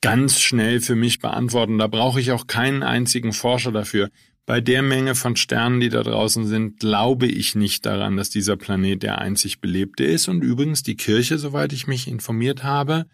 ganz 0.00 0.40
schnell 0.40 0.80
für 0.80 0.96
mich 0.96 1.20
beantworten. 1.20 1.78
Da 1.78 1.86
brauche 1.86 2.20
ich 2.20 2.32
auch 2.32 2.46
keinen 2.46 2.82
einzigen 2.82 3.32
Forscher 3.32 3.72
dafür. 3.72 4.10
Bei 4.44 4.60
der 4.60 4.82
Menge 4.82 5.14
von 5.14 5.36
Sternen, 5.36 5.78
die 5.78 5.88
da 5.88 6.02
draußen 6.02 6.46
sind, 6.46 6.80
glaube 6.80 7.26
ich 7.26 7.54
nicht 7.54 7.86
daran, 7.86 8.16
dass 8.16 8.28
dieser 8.28 8.56
Planet 8.56 9.04
der 9.04 9.18
einzig 9.18 9.60
belebte 9.60 10.02
ist. 10.02 10.26
Und 10.26 10.42
übrigens 10.42 10.82
die 10.82 10.96
Kirche, 10.96 11.38
soweit 11.38 11.72
ich 11.72 11.86
mich 11.86 12.08
informiert 12.08 12.64
habe, 12.64 13.06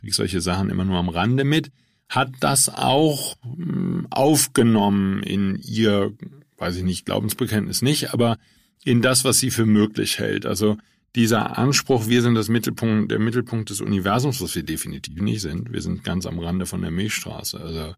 kriege 0.00 0.14
solche 0.14 0.40
Sachen 0.40 0.70
immer 0.70 0.86
nur 0.86 0.98
am 0.98 1.10
Rande 1.10 1.44
mit, 1.44 1.70
hat 2.08 2.30
das 2.40 2.68
auch 2.68 3.36
hm, 3.42 4.06
aufgenommen 4.10 5.22
in 5.22 5.56
ihr, 5.62 6.12
weiß 6.58 6.76
ich 6.76 6.84
nicht, 6.84 7.06
Glaubensbekenntnis 7.06 7.82
nicht, 7.82 8.12
aber 8.12 8.38
in 8.84 9.02
das, 9.02 9.24
was 9.24 9.38
sie 9.38 9.50
für 9.50 9.66
möglich 9.66 10.18
hält. 10.18 10.46
Also 10.46 10.76
dieser 11.14 11.58
Anspruch, 11.58 12.08
wir 12.08 12.22
sind 12.22 12.34
das 12.34 12.48
Mittelpunkt, 12.48 13.10
der 13.10 13.18
Mittelpunkt 13.18 13.70
des 13.70 13.80
Universums, 13.80 14.40
was 14.40 14.54
wir 14.54 14.62
definitiv 14.62 15.20
nicht 15.20 15.42
sind. 15.42 15.72
Wir 15.72 15.82
sind 15.82 16.04
ganz 16.04 16.26
am 16.26 16.38
Rande 16.38 16.66
von 16.66 16.82
der 16.82 16.90
Milchstraße. 16.90 17.60
Also 17.60 17.94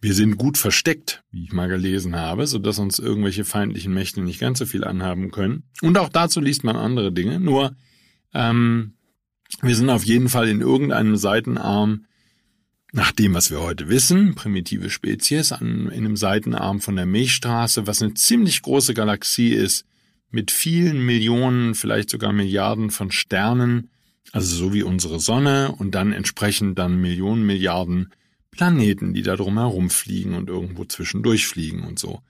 wir 0.00 0.14
sind 0.14 0.36
gut 0.36 0.58
versteckt, 0.58 1.22
wie 1.30 1.44
ich 1.44 1.52
mal 1.52 1.68
gelesen 1.68 2.16
habe, 2.16 2.46
so 2.46 2.58
dass 2.58 2.78
uns 2.78 2.98
irgendwelche 2.98 3.44
feindlichen 3.44 3.94
Mächte 3.94 4.20
nicht 4.20 4.40
ganz 4.40 4.58
so 4.58 4.66
viel 4.66 4.84
anhaben 4.84 5.30
können. 5.30 5.62
Und 5.80 5.96
auch 5.96 6.08
dazu 6.08 6.40
liest 6.40 6.64
man 6.64 6.76
andere 6.76 7.12
Dinge. 7.12 7.40
Nur 7.40 7.74
ähm, 8.34 8.94
wir 9.62 9.76
sind 9.76 9.90
auf 9.90 10.04
jeden 10.04 10.28
Fall 10.28 10.48
in 10.48 10.60
irgendeinem 10.60 11.16
Seitenarm, 11.16 12.06
nach 12.92 13.10
dem, 13.10 13.32
was 13.32 13.50
wir 13.50 13.60
heute 13.60 13.88
wissen, 13.88 14.34
primitive 14.34 14.90
Spezies, 14.90 15.50
an, 15.50 15.88
in 15.88 16.04
einem 16.04 16.16
Seitenarm 16.16 16.80
von 16.80 16.94
der 16.94 17.06
Milchstraße, 17.06 17.86
was 17.86 18.02
eine 18.02 18.14
ziemlich 18.14 18.60
große 18.60 18.92
Galaxie 18.92 19.50
ist, 19.50 19.86
mit 20.30 20.50
vielen 20.50 21.04
Millionen, 21.04 21.74
vielleicht 21.74 22.10
sogar 22.10 22.32
Milliarden 22.32 22.90
von 22.90 23.10
Sternen, 23.10 23.90
also 24.30 24.54
so 24.54 24.72
wie 24.74 24.82
unsere 24.82 25.20
Sonne 25.20 25.72
und 25.72 25.94
dann 25.94 26.12
entsprechend 26.12 26.78
dann 26.78 27.00
Millionen, 27.00 27.44
Milliarden 27.44 28.12
Planeten, 28.50 29.14
die 29.14 29.22
da 29.22 29.36
drumherum 29.36 29.88
fliegen 29.88 30.34
und 30.34 30.48
irgendwo 30.48 30.84
zwischendurch 30.84 31.46
fliegen 31.46 31.84
und 31.84 31.98
so. 31.98 32.20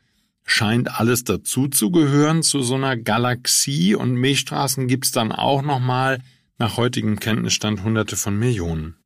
Scheint 0.44 0.98
alles 0.98 1.24
dazu 1.24 1.68
zu 1.68 1.90
gehören 1.90 2.42
zu 2.42 2.62
so 2.62 2.76
einer 2.76 2.96
Galaxie 2.96 3.94
und 3.94 4.14
Milchstraßen 4.14 4.88
gibt's 4.88 5.12
dann 5.12 5.32
auch 5.32 5.62
nochmal 5.62 6.20
nach 6.58 6.76
heutigem 6.76 7.18
Kenntnisstand 7.18 7.82
hunderte 7.82 8.16
von 8.16 8.38
Millionen. 8.38 8.96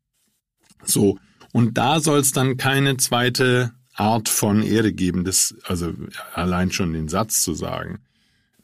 So, 0.85 1.19
und 1.57 1.79
da 1.79 2.01
soll's 2.01 2.33
dann 2.33 2.59
keine 2.59 2.99
zweite 2.99 3.73
Art 3.95 4.29
von 4.29 4.63
Erde 4.63 4.93
geben, 4.93 5.25
das, 5.25 5.55
also 5.65 5.91
allein 6.35 6.71
schon 6.71 6.93
den 6.93 7.09
Satz 7.09 7.41
zu 7.41 7.55
sagen. 7.55 8.01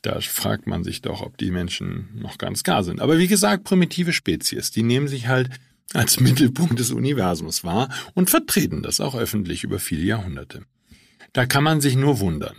Da 0.02 0.20
fragt 0.20 0.66
man 0.66 0.84
sich 0.84 1.00
doch, 1.00 1.22
ob 1.22 1.38
die 1.38 1.50
Menschen 1.50 2.10
noch 2.14 2.36
ganz 2.36 2.64
gar 2.64 2.84
sind. 2.84 3.00
Aber 3.00 3.16
wie 3.16 3.28
gesagt, 3.28 3.64
primitive 3.64 4.12
Spezies, 4.12 4.72
die 4.72 4.82
nehmen 4.82 5.08
sich 5.08 5.26
halt 5.26 5.48
als 5.94 6.20
Mittelpunkt 6.20 6.78
des 6.78 6.90
Universums 6.90 7.64
wahr 7.64 7.88
und 8.12 8.28
vertreten 8.28 8.82
das 8.82 9.00
auch 9.00 9.14
öffentlich 9.14 9.64
über 9.64 9.78
viele 9.78 10.04
Jahrhunderte. 10.04 10.66
Da 11.32 11.46
kann 11.46 11.64
man 11.64 11.80
sich 11.80 11.96
nur 11.96 12.20
wundern. 12.20 12.56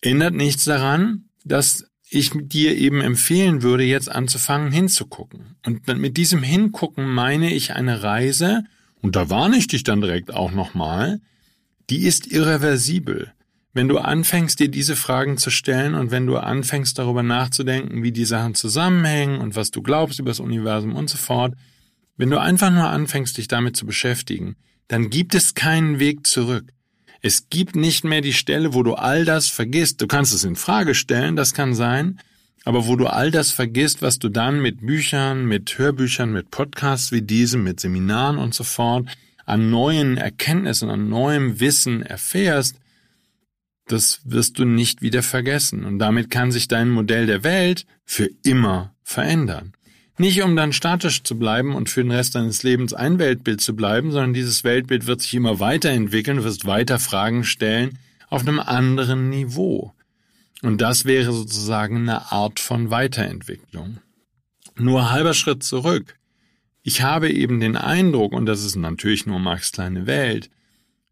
Ändert 0.00 0.34
nichts 0.34 0.64
daran, 0.64 1.26
dass 1.44 1.86
ich 2.10 2.32
dir 2.34 2.76
eben 2.76 3.02
empfehlen 3.02 3.62
würde, 3.62 3.84
jetzt 3.84 4.10
anzufangen 4.10 4.72
hinzugucken. 4.72 5.54
Und 5.64 5.86
mit 5.86 6.16
diesem 6.16 6.42
Hingucken 6.42 7.06
meine 7.06 7.54
ich 7.54 7.74
eine 7.74 8.02
Reise, 8.02 8.64
und 9.06 9.14
da 9.14 9.30
warne 9.30 9.56
ich 9.56 9.68
dich 9.68 9.84
dann 9.84 10.00
direkt 10.00 10.34
auch 10.34 10.50
nochmal, 10.50 11.20
die 11.90 11.98
ist 11.98 12.26
irreversibel. 12.26 13.32
Wenn 13.72 13.86
du 13.86 13.98
anfängst, 13.98 14.58
dir 14.58 14.68
diese 14.68 14.96
Fragen 14.96 15.38
zu 15.38 15.50
stellen 15.50 15.94
und 15.94 16.10
wenn 16.10 16.26
du 16.26 16.38
anfängst, 16.38 16.98
darüber 16.98 17.22
nachzudenken, 17.22 18.02
wie 18.02 18.10
die 18.10 18.24
Sachen 18.24 18.56
zusammenhängen 18.56 19.38
und 19.38 19.54
was 19.54 19.70
du 19.70 19.80
glaubst 19.80 20.18
über 20.18 20.30
das 20.30 20.40
Universum 20.40 20.96
und 20.96 21.08
so 21.08 21.18
fort, 21.18 21.54
wenn 22.16 22.30
du 22.30 22.40
einfach 22.40 22.72
nur 22.72 22.88
anfängst, 22.88 23.38
dich 23.38 23.46
damit 23.46 23.76
zu 23.76 23.86
beschäftigen, 23.86 24.56
dann 24.88 25.08
gibt 25.08 25.36
es 25.36 25.54
keinen 25.54 26.00
Weg 26.00 26.26
zurück. 26.26 26.72
Es 27.22 27.48
gibt 27.48 27.76
nicht 27.76 28.02
mehr 28.02 28.22
die 28.22 28.32
Stelle, 28.32 28.74
wo 28.74 28.82
du 28.82 28.94
all 28.94 29.24
das 29.24 29.48
vergisst. 29.48 30.02
Du 30.02 30.08
kannst 30.08 30.34
es 30.34 30.42
in 30.42 30.56
Frage 30.56 30.96
stellen, 30.96 31.36
das 31.36 31.54
kann 31.54 31.76
sein, 31.76 32.18
aber 32.66 32.88
wo 32.88 32.96
du 32.96 33.06
all 33.06 33.30
das 33.30 33.52
vergisst, 33.52 34.02
was 34.02 34.18
du 34.18 34.28
dann 34.28 34.60
mit 34.60 34.84
Büchern, 34.84 35.46
mit 35.46 35.78
Hörbüchern, 35.78 36.32
mit 36.32 36.50
Podcasts 36.50 37.12
wie 37.12 37.22
diesem, 37.22 37.62
mit 37.62 37.78
Seminaren 37.78 38.38
und 38.38 38.54
so 38.54 38.64
fort 38.64 39.06
an 39.44 39.70
neuen 39.70 40.16
Erkenntnissen, 40.16 40.90
an 40.90 41.08
neuem 41.08 41.60
Wissen 41.60 42.02
erfährst, 42.02 42.74
das 43.86 44.20
wirst 44.24 44.58
du 44.58 44.64
nicht 44.64 45.00
wieder 45.00 45.22
vergessen. 45.22 45.84
Und 45.84 46.00
damit 46.00 46.28
kann 46.28 46.50
sich 46.50 46.66
dein 46.66 46.90
Modell 46.90 47.26
der 47.26 47.44
Welt 47.44 47.86
für 48.04 48.28
immer 48.42 48.92
verändern. 49.04 49.72
Nicht 50.18 50.42
um 50.42 50.56
dann 50.56 50.72
statisch 50.72 51.22
zu 51.22 51.38
bleiben 51.38 51.72
und 51.72 51.88
für 51.88 52.02
den 52.02 52.10
Rest 52.10 52.34
deines 52.34 52.64
Lebens 52.64 52.92
ein 52.92 53.20
Weltbild 53.20 53.60
zu 53.60 53.76
bleiben, 53.76 54.10
sondern 54.10 54.34
dieses 54.34 54.64
Weltbild 54.64 55.06
wird 55.06 55.20
sich 55.20 55.34
immer 55.34 55.60
weiterentwickeln, 55.60 56.42
wirst 56.42 56.66
weiter 56.66 56.98
Fragen 56.98 57.44
stellen 57.44 57.96
auf 58.28 58.40
einem 58.40 58.58
anderen 58.58 59.30
Niveau. 59.30 59.92
Und 60.62 60.80
das 60.80 61.04
wäre 61.04 61.32
sozusagen 61.32 61.96
eine 61.96 62.32
Art 62.32 62.60
von 62.60 62.90
Weiterentwicklung. 62.90 63.98
Nur 64.76 65.10
halber 65.10 65.34
Schritt 65.34 65.62
zurück. 65.62 66.16
Ich 66.82 67.02
habe 67.02 67.30
eben 67.30 67.60
den 67.60 67.76
Eindruck, 67.76 68.32
und 68.32 68.46
das 68.46 68.64
ist 68.64 68.76
natürlich 68.76 69.26
nur 69.26 69.38
Marx 69.38 69.72
kleine 69.72 70.06
Welt, 70.06 70.50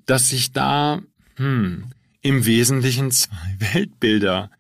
dass 0.07 0.29
sich 0.29 0.53
da 0.53 1.03
hm, 1.37 1.91
im 2.23 2.47
Wesentlichen 2.47 3.11
zwei 3.11 3.57
Weltbilder 3.59 4.51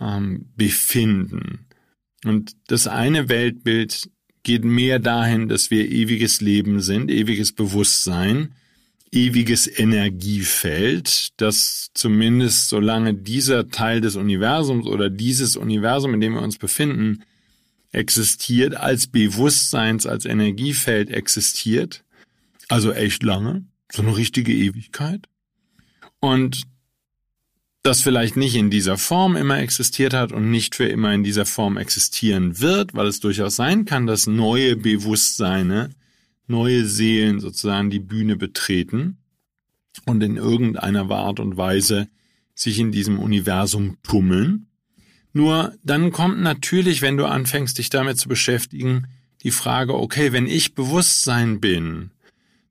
ähm, 0.00 0.46
befinden. 0.56 1.66
Und 2.24 2.56
das 2.66 2.86
eine 2.86 3.28
Weltbild 3.28 4.10
geht 4.42 4.64
mehr 4.64 4.98
dahin, 4.98 5.48
dass 5.48 5.70
wir 5.70 5.90
ewiges 5.90 6.40
Leben 6.40 6.80
sind, 6.80 7.10
ewiges 7.10 7.52
Bewusstsein, 7.52 8.54
ewiges 9.12 9.66
Energiefeld, 9.66 11.30
das 11.36 11.90
zumindest 11.94 12.68
solange 12.68 13.14
dieser 13.14 13.68
Teil 13.68 14.00
des 14.00 14.16
Universums 14.16 14.86
oder 14.86 15.10
dieses 15.10 15.56
Universum, 15.56 16.14
in 16.14 16.20
dem 16.20 16.34
wir 16.34 16.42
uns 16.42 16.58
befinden, 16.58 17.24
existiert, 17.92 18.76
als 18.76 19.08
Bewusstseins, 19.08 20.06
als 20.06 20.24
Energiefeld 20.24 21.10
existiert, 21.10 22.04
also 22.68 22.92
echt 22.92 23.22
lange, 23.24 23.64
so 23.90 24.02
eine 24.02 24.16
richtige 24.16 24.52
Ewigkeit. 24.52 25.26
Und 26.20 26.62
das 27.82 28.02
vielleicht 28.02 28.36
nicht 28.36 28.54
in 28.56 28.70
dieser 28.70 28.98
Form 28.98 29.36
immer 29.36 29.58
existiert 29.58 30.12
hat 30.12 30.32
und 30.32 30.50
nicht 30.50 30.74
für 30.74 30.86
immer 30.86 31.12
in 31.14 31.24
dieser 31.24 31.46
Form 31.46 31.78
existieren 31.78 32.60
wird, 32.60 32.94
weil 32.94 33.06
es 33.06 33.20
durchaus 33.20 33.56
sein 33.56 33.86
kann, 33.86 34.06
dass 34.06 34.26
neue 34.26 34.76
Bewusstseine, 34.76 35.90
neue 36.50 36.84
Seelen 36.84 37.40
sozusagen 37.40 37.88
die 37.88 38.00
Bühne 38.00 38.36
betreten 38.36 39.18
und 40.06 40.22
in 40.22 40.36
irgendeiner 40.36 41.10
Art 41.10 41.40
und 41.40 41.56
Weise 41.56 42.08
sich 42.54 42.78
in 42.78 42.92
diesem 42.92 43.18
Universum 43.18 43.96
tummeln. 44.02 44.66
Nur 45.32 45.74
dann 45.84 46.10
kommt 46.10 46.40
natürlich, 46.40 47.02
wenn 47.02 47.16
du 47.16 47.26
anfängst, 47.26 47.78
dich 47.78 47.88
damit 47.88 48.18
zu 48.18 48.28
beschäftigen, 48.28 49.06
die 49.42 49.52
Frage, 49.52 49.94
okay, 49.94 50.32
wenn 50.32 50.46
ich 50.46 50.74
Bewusstsein 50.74 51.60
bin, 51.60 52.10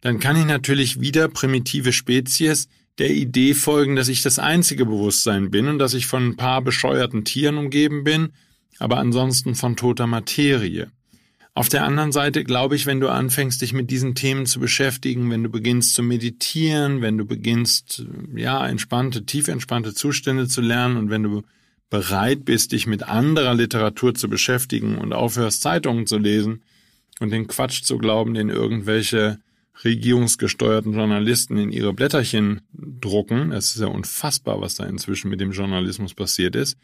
dann 0.02 0.20
kann 0.20 0.38
ich 0.38 0.46
natürlich 0.46 1.00
wieder 1.00 1.28
primitive 1.28 1.94
Spezies 1.94 2.68
der 3.00 3.12
Idee 3.12 3.54
folgen, 3.54 3.96
dass 3.96 4.10
ich 4.10 4.22
das 4.22 4.40
einzige 4.40 4.86
Bewusstsein 4.86 5.52
bin 5.52 5.68
und 5.68 5.80
dass 5.80 5.94
ich 5.94 6.06
von 6.06 6.28
ein 6.28 6.36
paar 6.36 6.62
bescheuerten 6.62 7.24
Tieren 7.24 7.58
umgeben 7.58 8.04
bin, 8.04 8.30
aber 8.78 8.98
ansonsten 8.98 9.56
von 9.56 9.76
toter 9.76 10.06
Materie. 10.06 10.92
Auf 11.60 11.68
der 11.68 11.84
anderen 11.84 12.14
Seite 12.14 12.46
glaube 12.46 12.78
ich, 12.78 12.86
wenn 12.86 13.02
du 13.02 13.10
anfängst, 13.10 13.62
dich 13.62 13.74
mit 13.74 13.92
diesen 13.92 14.16
Themen 14.16 14.46
zu 14.46 14.62
beschäftigen, 14.62 15.30
wenn 15.30 15.44
du 15.44 15.50
beginnst 15.50 15.94
zu 15.94 16.02
meditieren, 16.02 17.02
wenn 17.02 17.18
du 17.18 17.26
beginnst, 17.26 18.06
ja, 18.34 18.66
entspannte, 18.66 19.26
tief 19.26 19.50
entspannte 19.50 19.94
Zustände 19.94 20.48
zu 20.48 20.62
lernen 20.62 20.96
und 20.96 21.10
wenn 21.10 21.24
du 21.24 21.44
bereit 21.90 22.46
bist, 22.46 22.72
dich 22.72 22.88
mit 22.88 23.04
anderer 23.04 23.56
Literatur 23.56 24.16
zu 24.16 24.30
beschäftigen 24.30 24.98
und 24.98 25.12
aufhörst, 25.12 25.62
Zeitungen 25.62 26.08
zu 26.08 26.18
lesen 26.18 26.62
und 27.20 27.32
den 27.32 27.48
Quatsch 27.48 27.84
zu 27.84 27.98
glauben, 27.98 28.36
den 28.36 28.48
irgendwelche 28.48 29.40
regierungsgesteuerten 29.84 30.94
Journalisten 30.94 31.58
in 31.58 31.74
ihre 31.74 31.92
Blätterchen 31.92 32.62
drucken. 32.72 33.52
Es 33.52 33.76
ist 33.76 33.82
ja 33.82 33.88
unfassbar, 33.88 34.62
was 34.62 34.76
da 34.76 34.86
inzwischen 34.86 35.30
mit 35.30 35.42
dem 35.42 35.52
Journalismus 35.52 36.14
passiert 36.14 36.56
ist. 36.56 36.78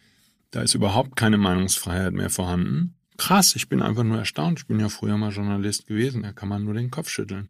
Da 0.52 0.62
ist 0.64 0.76
überhaupt 0.76 1.16
keine 1.16 1.38
Meinungsfreiheit 1.38 2.12
mehr 2.12 2.30
vorhanden. 2.30 2.95
Krass, 3.18 3.56
ich 3.56 3.70
bin 3.70 3.82
einfach 3.82 4.04
nur 4.04 4.18
erstaunt. 4.18 4.60
Ich 4.60 4.68
bin 4.68 4.80
ja 4.80 4.90
früher 4.90 5.18
mal 5.18 5.32
Journalist 5.32 5.88
gewesen. 5.88 6.24
Da 6.24 6.32
kann 6.32 6.50
man 6.50 6.64
nur 6.64 6.74
den 6.74 6.92
Kopf 6.92 7.10
schütteln. 7.10 7.50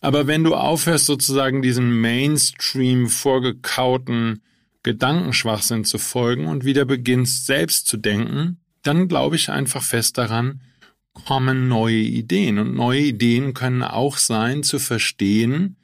Aber 0.00 0.26
wenn 0.26 0.44
du 0.44 0.54
aufhörst, 0.54 1.06
sozusagen 1.06 1.62
diesen 1.62 2.00
Mainstream 2.00 3.08
vorgekauten 3.08 4.42
Gedankenschwachsinn 4.82 5.84
zu 5.84 5.98
folgen 5.98 6.46
und 6.46 6.64
wieder 6.64 6.86
beginnst, 6.86 7.46
selbst 7.46 7.86
zu 7.86 7.98
denken, 7.98 8.58
dann 8.82 9.08
glaube 9.08 9.36
ich 9.36 9.50
einfach 9.50 9.82
fest 9.82 10.16
daran, 10.16 10.62
kommen 11.12 11.68
neue 11.68 11.96
Ideen. 11.96 12.58
Und 12.58 12.74
neue 12.74 13.00
Ideen 13.00 13.52
können 13.52 13.82
auch 13.82 14.16
sein, 14.16 14.62
zu 14.62 14.78
verstehen, 14.78 15.76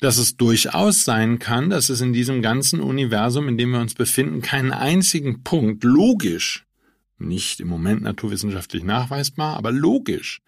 dass 0.00 0.18
es 0.18 0.36
durchaus 0.36 1.04
sein 1.04 1.38
kann, 1.38 1.70
dass 1.70 1.88
es 1.88 2.00
in 2.00 2.12
diesem 2.12 2.42
ganzen 2.42 2.80
Universum, 2.80 3.48
in 3.48 3.58
dem 3.58 3.70
wir 3.70 3.80
uns 3.80 3.94
befinden, 3.94 4.40
keinen 4.40 4.72
einzigen 4.72 5.42
Punkt 5.44 5.84
logisch, 5.84 6.66
nicht 7.26 7.60
im 7.60 7.68
Moment 7.68 8.02
naturwissenschaftlich 8.02 8.84
nachweisbar, 8.84 9.56
aber 9.56 9.72
logisch, 9.72 10.40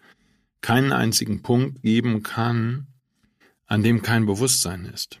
keinen 0.61 0.91
einzigen 0.91 1.41
Punkt 1.41 1.81
geben 1.81 2.23
kann, 2.23 2.87
an 3.67 3.83
dem 3.83 4.01
kein 4.01 4.25
Bewusstsein 4.25 4.85
ist. 4.85 5.19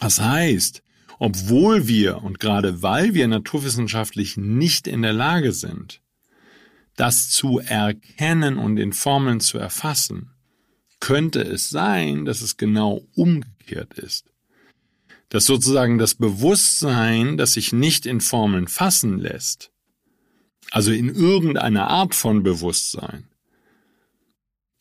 Das 0.00 0.20
heißt, 0.20 0.82
obwohl 1.18 1.86
wir 1.86 2.22
und 2.22 2.40
gerade 2.40 2.82
weil 2.82 3.14
wir 3.14 3.28
naturwissenschaftlich 3.28 4.36
nicht 4.36 4.86
in 4.86 5.02
der 5.02 5.12
Lage 5.12 5.52
sind, 5.52 6.00
das 6.96 7.30
zu 7.30 7.58
erkennen 7.58 8.58
und 8.58 8.76
in 8.76 8.92
Formeln 8.92 9.40
zu 9.40 9.58
erfassen, 9.58 10.30
könnte 11.00 11.42
es 11.42 11.70
sein, 11.70 12.24
dass 12.24 12.42
es 12.42 12.56
genau 12.56 13.06
umgekehrt 13.14 13.98
ist. 13.98 14.26
Dass 15.28 15.46
sozusagen 15.46 15.98
das 15.98 16.14
Bewusstsein, 16.14 17.36
das 17.36 17.54
sich 17.54 17.72
nicht 17.72 18.06
in 18.06 18.20
Formeln 18.20 18.68
fassen 18.68 19.18
lässt, 19.18 19.70
also 20.70 20.92
in 20.92 21.08
irgendeiner 21.08 21.88
Art 21.88 22.14
von 22.14 22.42
Bewusstsein, 22.42 23.24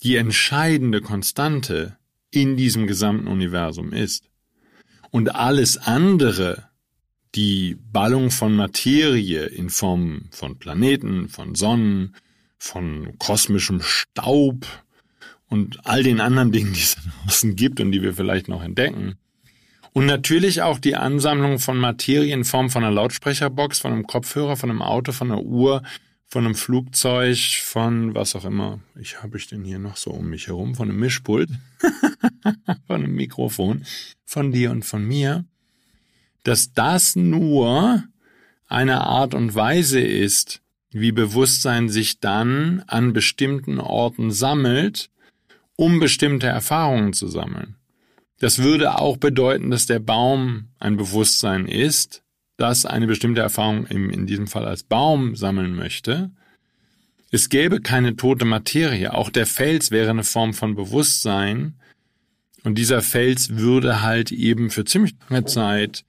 die 0.04 0.16
entscheidende 0.16 1.02
Konstante 1.02 1.98
in 2.32 2.56
diesem 2.56 2.88
gesamten 2.88 3.28
Universum 3.28 3.94
ist. 3.94 4.24
Und 5.10 5.36
alles 5.36 5.78
andere, 5.78 6.70
die 7.36 7.78
Ballung 7.92 8.32
von 8.32 8.56
Materie 8.56 9.46
in 9.46 9.70
Form 9.70 10.30
von 10.32 10.58
Planeten, 10.58 11.28
von 11.28 11.56
Sonnen, 11.56 12.16
von 12.58 13.18
kosmischem 13.18 13.82
Staub, 13.82 14.66
und 15.52 15.86
all 15.86 16.02
den 16.02 16.22
anderen 16.22 16.54
Dingen, 16.54 16.72
die 16.72 16.80
es 16.80 16.96
draußen 16.96 17.56
gibt 17.58 17.82
und 17.82 17.92
die 17.92 18.02
wir 18.02 18.14
vielleicht 18.14 18.48
noch 18.48 18.64
entdecken. 18.64 19.18
Und 19.94 20.06
natürlich 20.06 20.62
auch 20.62 20.80
die 20.80 20.96
Ansammlung 20.96 21.60
von 21.60 21.78
Materie 21.78 22.34
in 22.34 22.46
Form 22.46 22.70
von 22.70 22.84
einer 22.84 22.94
Lautsprecherbox, 22.94 23.80
von 23.80 23.92
einem 23.92 24.08
Kopfhörer, 24.08 24.56
von 24.56 24.70
einem 24.70 24.82
Auto, 24.82 25.12
von 25.12 25.32
einer 25.32 25.42
Uhr, 25.42 25.84
von 26.28 26.46
einem 26.46 26.56
Flugzeug, 26.56 27.38
von 27.64 28.16
was 28.16 28.36
auch 28.36 28.46
immer. 28.46 28.80
Ich 29.00 29.22
habe 29.22 29.38
ich 29.38 29.48
denn 29.48 29.66
hier 29.66 29.80
noch 29.80 29.98
so 29.98 30.12
um 30.12 30.30
mich 30.30 30.48
herum, 30.48 30.76
von 30.76 30.90
einem 30.90 31.00
Mischpult, 31.00 31.50
von 32.88 33.04
einem 33.04 33.14
Mikrofon, 33.14 33.86
von 34.24 34.52
dir 34.52 34.72
und 34.72 34.86
von 34.86 35.06
mir, 35.06 35.44
dass 36.44 36.74
das 36.74 37.18
nur 37.18 38.04
eine 38.68 39.02
Art 39.02 39.34
und 39.34 39.54
Weise 39.56 40.00
ist, 40.00 40.62
wie 40.92 41.12
Bewusstsein 41.12 41.90
sich 41.90 42.20
dann 42.22 42.84
an 42.88 43.12
bestimmten 43.12 43.80
Orten 43.80 44.32
sammelt 44.32 45.12
um 45.82 46.00
bestimmte 46.00 46.46
Erfahrungen 46.46 47.12
zu 47.12 47.28
sammeln. 47.28 47.76
Das 48.42 48.58
würde 48.58 48.98
auch 48.98 49.18
bedeuten, 49.18 49.70
dass 49.70 49.86
der 49.86 50.00
Baum 50.00 50.70
ein 50.80 50.98
Bewusstsein 50.98 51.68
ist, 51.68 52.24
das 52.58 52.88
eine 52.88 53.06
bestimmte 53.06 53.42
Erfahrung 53.42 53.86
in 53.86 54.26
diesem 54.26 54.48
Fall 54.48 54.66
als 54.66 54.82
Baum 54.82 55.36
sammeln 55.36 55.76
möchte. 55.76 56.32
Es 57.30 57.50
gäbe 57.50 57.82
keine 57.82 58.16
tote 58.16 58.46
Materie. 58.46 59.14
Auch 59.14 59.30
der 59.30 59.46
Fels 59.46 59.92
wäre 59.92 60.10
eine 60.10 60.24
Form 60.24 60.56
von 60.56 60.74
Bewusstsein. 60.74 61.76
Und 62.64 62.80
dieser 62.80 63.04
Fels 63.04 63.58
würde 63.58 64.02
halt 64.02 64.32
eben 64.32 64.72
für 64.72 64.86
ziemlich 64.86 65.14
lange 65.30 65.46
Zeit 65.46 66.04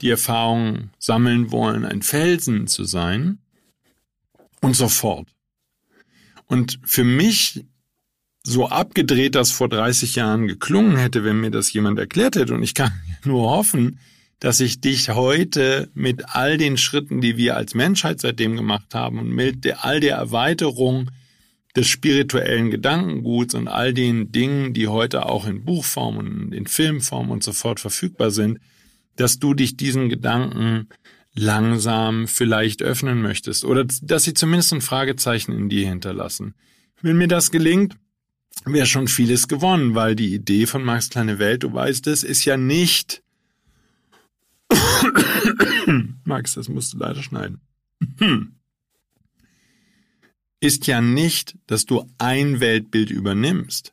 die 0.00 0.10
Erfahrung 0.10 0.90
sammeln 1.00 1.50
wollen, 1.50 1.84
ein 1.84 2.02
Felsen 2.02 2.68
zu 2.68 2.84
sein. 2.84 3.38
Und 4.60 4.76
so 4.76 4.86
fort. 4.86 5.26
Und 6.46 6.78
für 6.84 7.04
mich 7.04 7.64
so 8.46 8.68
abgedreht 8.68 9.34
das 9.34 9.50
vor 9.50 9.68
30 9.68 10.16
Jahren 10.16 10.46
geklungen 10.46 10.96
hätte, 10.96 11.24
wenn 11.24 11.40
mir 11.40 11.50
das 11.50 11.72
jemand 11.72 11.98
erklärt 11.98 12.36
hätte. 12.36 12.54
Und 12.54 12.62
ich 12.62 12.74
kann 12.74 12.92
nur 13.24 13.50
hoffen, 13.50 13.98
dass 14.38 14.60
ich 14.60 14.80
dich 14.80 15.08
heute 15.08 15.88
mit 15.94 16.34
all 16.34 16.58
den 16.58 16.76
Schritten, 16.76 17.20
die 17.22 17.38
wir 17.38 17.56
als 17.56 17.74
Menschheit 17.74 18.20
seitdem 18.20 18.56
gemacht 18.56 18.94
haben 18.94 19.18
und 19.18 19.30
mit 19.30 19.64
der, 19.64 19.84
all 19.84 20.00
der 20.00 20.16
Erweiterung 20.16 21.10
des 21.74 21.88
spirituellen 21.88 22.70
Gedankenguts 22.70 23.54
und 23.54 23.66
all 23.66 23.94
den 23.94 24.30
Dingen, 24.30 24.74
die 24.74 24.86
heute 24.88 25.26
auch 25.26 25.46
in 25.46 25.64
Buchform 25.64 26.18
und 26.18 26.52
in 26.52 26.66
Filmform 26.66 27.30
und 27.30 27.42
so 27.42 27.52
fort 27.52 27.80
verfügbar 27.80 28.30
sind, 28.30 28.60
dass 29.16 29.38
du 29.38 29.54
dich 29.54 29.76
diesen 29.76 30.08
Gedanken 30.08 30.88
langsam 31.34 32.28
vielleicht 32.28 32.82
öffnen 32.82 33.22
möchtest 33.22 33.64
oder 33.64 33.84
dass 34.02 34.24
sie 34.24 34.34
zumindest 34.34 34.72
ein 34.72 34.82
Fragezeichen 34.82 35.52
in 35.52 35.68
dir 35.68 35.88
hinterlassen. 35.88 36.54
Wenn 37.02 37.16
mir 37.16 37.28
das 37.28 37.50
gelingt, 37.50 37.96
wäre 38.64 38.86
schon 38.86 39.08
vieles 39.08 39.48
gewonnen, 39.48 39.94
weil 39.94 40.16
die 40.16 40.34
Idee 40.34 40.66
von 40.66 40.84
Max 40.84 41.10
Kleine 41.10 41.38
Welt, 41.38 41.62
du 41.62 41.72
weißt 41.72 42.06
es, 42.06 42.22
ist 42.22 42.44
ja 42.44 42.56
nicht. 42.56 43.22
Max, 46.24 46.54
das 46.54 46.68
musst 46.68 46.92
du 46.94 46.98
leider 46.98 47.22
schneiden. 47.22 47.60
ist 50.60 50.86
ja 50.86 51.00
nicht, 51.00 51.56
dass 51.66 51.84
du 51.84 52.08
ein 52.18 52.60
Weltbild 52.60 53.10
übernimmst, 53.10 53.92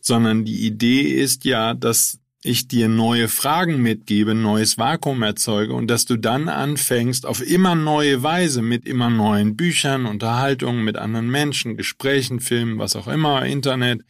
sondern 0.00 0.44
die 0.44 0.66
Idee 0.66 1.02
ist 1.02 1.44
ja, 1.44 1.74
dass 1.74 2.18
ich 2.42 2.68
dir 2.68 2.88
neue 2.88 3.28
Fragen 3.28 3.82
mitgebe, 3.82 4.34
neues 4.34 4.78
Vakuum 4.78 5.22
erzeuge 5.22 5.74
und 5.74 5.88
dass 5.88 6.06
du 6.06 6.16
dann 6.16 6.48
anfängst, 6.48 7.26
auf 7.26 7.46
immer 7.46 7.74
neue 7.74 8.22
Weise 8.22 8.62
mit 8.62 8.86
immer 8.86 9.10
neuen 9.10 9.56
Büchern, 9.56 10.06
Unterhaltungen 10.06 10.82
mit 10.82 10.96
anderen 10.96 11.28
Menschen, 11.28 11.76
Gesprächen, 11.76 12.40
Filmen, 12.40 12.78
was 12.78 12.96
auch 12.96 13.08
immer, 13.08 13.44
Internet, 13.44 14.02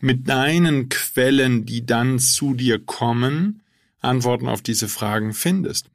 mit 0.00 0.28
deinen 0.28 0.88
Quellen, 0.88 1.66
die 1.66 1.84
dann 1.84 2.20
zu 2.20 2.54
dir 2.54 2.78
kommen, 2.78 3.62
Antworten 4.00 4.46
auf 4.46 4.62
diese 4.62 4.86
Fragen 4.86 5.34
findest. 5.34 5.90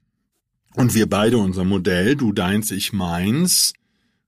Und 0.76 0.94
wir 0.94 1.10
beide 1.10 1.38
unser 1.38 1.64
Modell, 1.64 2.18
du 2.18 2.34
deins, 2.34 2.72
ich 2.72 2.92
meins, 2.92 3.74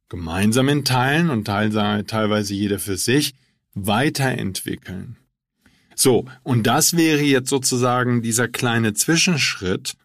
gemeinsam 0.07 0.69
in 0.69 0.85
Teilen 0.85 1.29
und 1.29 1.45
teilweise 1.45 2.53
jeder 2.53 2.79
für 2.79 2.95
sich, 2.95 3.33
weiterentwickeln. 3.73 5.17
So, 5.95 6.25
und 6.43 6.67
das 6.67 6.95
wäre 6.95 7.21
jetzt 7.21 7.49
sozusagen 7.49 8.21
dieser 8.21 8.47
kleine 8.47 8.93
Zwischenschritt, 8.93 9.95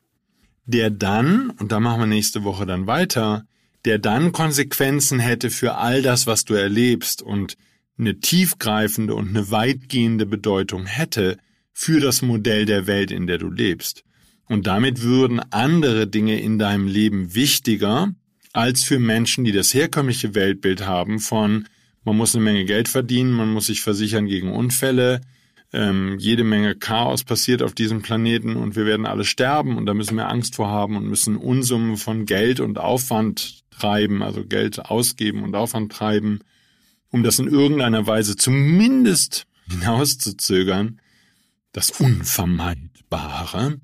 der 0.65 0.91
dann, 0.91 1.51
und 1.51 1.73
da 1.73 1.81
machen 1.81 2.01
wir 2.01 2.07
nächste 2.07 2.45
Woche 2.45 2.65
dann 2.65 2.87
weiter, 2.87 3.45
der 3.85 3.99
dann 3.99 4.33
Konsequenzen 4.33 5.19
hätte 5.19 5.51
für 5.51 5.75
all 5.77 6.03
das, 6.03 6.27
was 6.27 6.45
du 6.45 6.55
erlebst 6.55 7.23
und 7.23 7.57
eine 7.99 8.21
tiefgreifende 8.21 9.15
und 9.15 9.31
eine 9.31 9.51
weitgehende 9.51 10.27
Bedeutung 10.27 10.87
hätte 10.87 11.39
für 11.73 12.01
das 12.01 12.23
Modell 12.23 12.67
der 12.67 12.87
Welt, 12.87 13.11
in 13.11 13.27
der 13.27 13.39
du 13.39 13.51
lebst. 13.51 14.05
Und 14.47 14.67
damit 14.67 15.03
würden 15.03 15.41
andere 15.51 16.07
Dinge 16.07 16.41
in 16.41 16.59
deinem 16.59 16.87
Leben 16.87 17.35
wichtiger 17.35 18.13
als 18.53 18.83
für 18.83 18.99
Menschen, 18.99 19.45
die 19.45 19.53
das 19.53 19.75
herkömmliche 19.75 20.35
Weltbild 20.35 20.87
haben 20.87 21.21
von 21.21 21.67
man 22.03 22.17
muss 22.17 22.35
eine 22.35 22.45
Menge 22.45 22.65
Geld 22.65 22.89
verdienen, 22.89 23.31
man 23.31 23.53
muss 23.53 23.67
sich 23.67 23.83
versichern 23.83 24.27
gegen 24.27 24.51
Unfälle, 24.53 25.21
ähm, 25.73 26.17
jede 26.19 26.45
Menge 26.45 26.75
Chaos 26.75 27.25
passiert 27.25 27.63
auf 27.63 27.75
diesem 27.75 28.03
Planeten 28.03 28.57
und 28.57 28.75
wir 28.75 28.87
werden 28.87 29.07
alle 29.07 29.25
sterben 29.25 29.77
und 29.77 29.87
da 29.87 29.95
müssen 29.95 30.17
wir 30.17 30.29
Angst 30.29 30.57
vor 30.57 30.69
haben 30.69 30.97
und 30.97 31.07
müssen 31.07 31.37
Unsummen 31.37 31.97
von 31.97 32.27
Geld 32.27 32.61
und 32.61 32.79
Aufwand 32.79 33.63
treiben, 33.71 34.23
also 34.23 34.45
Geld 34.45 34.85
ausgeben 34.85 35.43
und 35.43 35.55
Aufwand 35.55 35.93
treiben, 35.93 36.41
um 37.11 37.23
das 37.23 37.39
in 37.39 37.47
irgendeiner 37.47 38.07
Weise 38.07 38.37
zumindest 38.37 39.47
hinauszuzögern, 39.69 41.01
das 41.73 41.93
Unvermeidbare. 41.93 43.79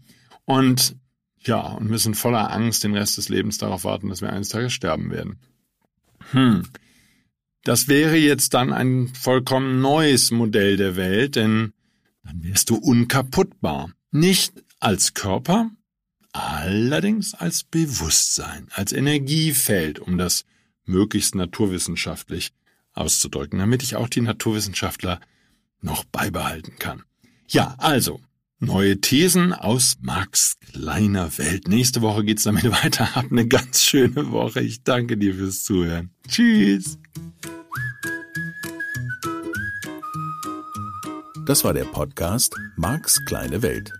Und 0.44 0.96
ja, 1.40 1.60
und 1.60 1.88
müssen 1.88 2.14
voller 2.14 2.52
Angst 2.52 2.82
den 2.82 2.96
Rest 2.96 3.16
des 3.18 3.28
Lebens 3.28 3.58
darauf 3.58 3.84
warten, 3.84 4.08
dass 4.08 4.20
wir 4.20 4.32
eines 4.32 4.48
Tages 4.48 4.72
sterben 4.72 5.10
werden. 5.10 5.38
Hm. 6.32 6.64
Das 7.62 7.88
wäre 7.88 8.16
jetzt 8.16 8.54
dann 8.54 8.72
ein 8.72 9.08
vollkommen 9.08 9.80
neues 9.80 10.30
Modell 10.30 10.76
der 10.76 10.96
Welt, 10.96 11.36
denn 11.36 11.72
dann 12.26 12.42
wärst 12.42 12.70
du 12.70 12.76
unkaputtbar. 12.76 13.90
Nicht 14.10 14.52
als 14.80 15.14
Körper, 15.14 15.70
allerdings 16.32 17.34
als 17.34 17.62
Bewusstsein, 17.64 18.68
als 18.72 18.92
Energiefeld, 18.92 19.98
um 19.98 20.18
das 20.18 20.44
möglichst 20.84 21.34
naturwissenschaftlich 21.34 22.52
auszudrücken, 22.92 23.58
damit 23.58 23.82
ich 23.82 23.96
auch 23.96 24.08
die 24.08 24.20
Naturwissenschaftler 24.20 25.20
noch 25.80 26.04
beibehalten 26.04 26.76
kann. 26.78 27.02
Ja, 27.48 27.74
also, 27.78 28.20
neue 28.58 29.00
Thesen 29.00 29.52
aus 29.52 29.98
Marx 30.00 30.58
kleiner 30.58 31.36
Welt. 31.38 31.68
Nächste 31.68 32.02
Woche 32.02 32.24
geht's 32.24 32.44
damit 32.44 32.64
weiter. 32.84 33.14
Hab 33.14 33.30
eine 33.30 33.46
ganz 33.46 33.82
schöne 33.82 34.30
Woche. 34.30 34.60
Ich 34.62 34.82
danke 34.82 35.16
dir 35.16 35.34
fürs 35.34 35.64
Zuhören. 35.64 36.10
Tschüss. 36.28 36.98
Das 41.46 41.64
war 41.64 41.72
der 41.72 41.84
Podcast 41.84 42.54
Marks 42.74 43.24
kleine 43.24 43.62
Welt. 43.62 43.92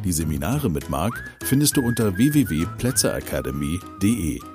Die 0.04 0.12
Seminare 0.12 0.68
mit 0.68 0.90
Mark 0.90 1.24
findest 1.42 1.78
du 1.78 1.80
unter 1.80 2.14
www.plätzeracademy.de. 2.14 4.53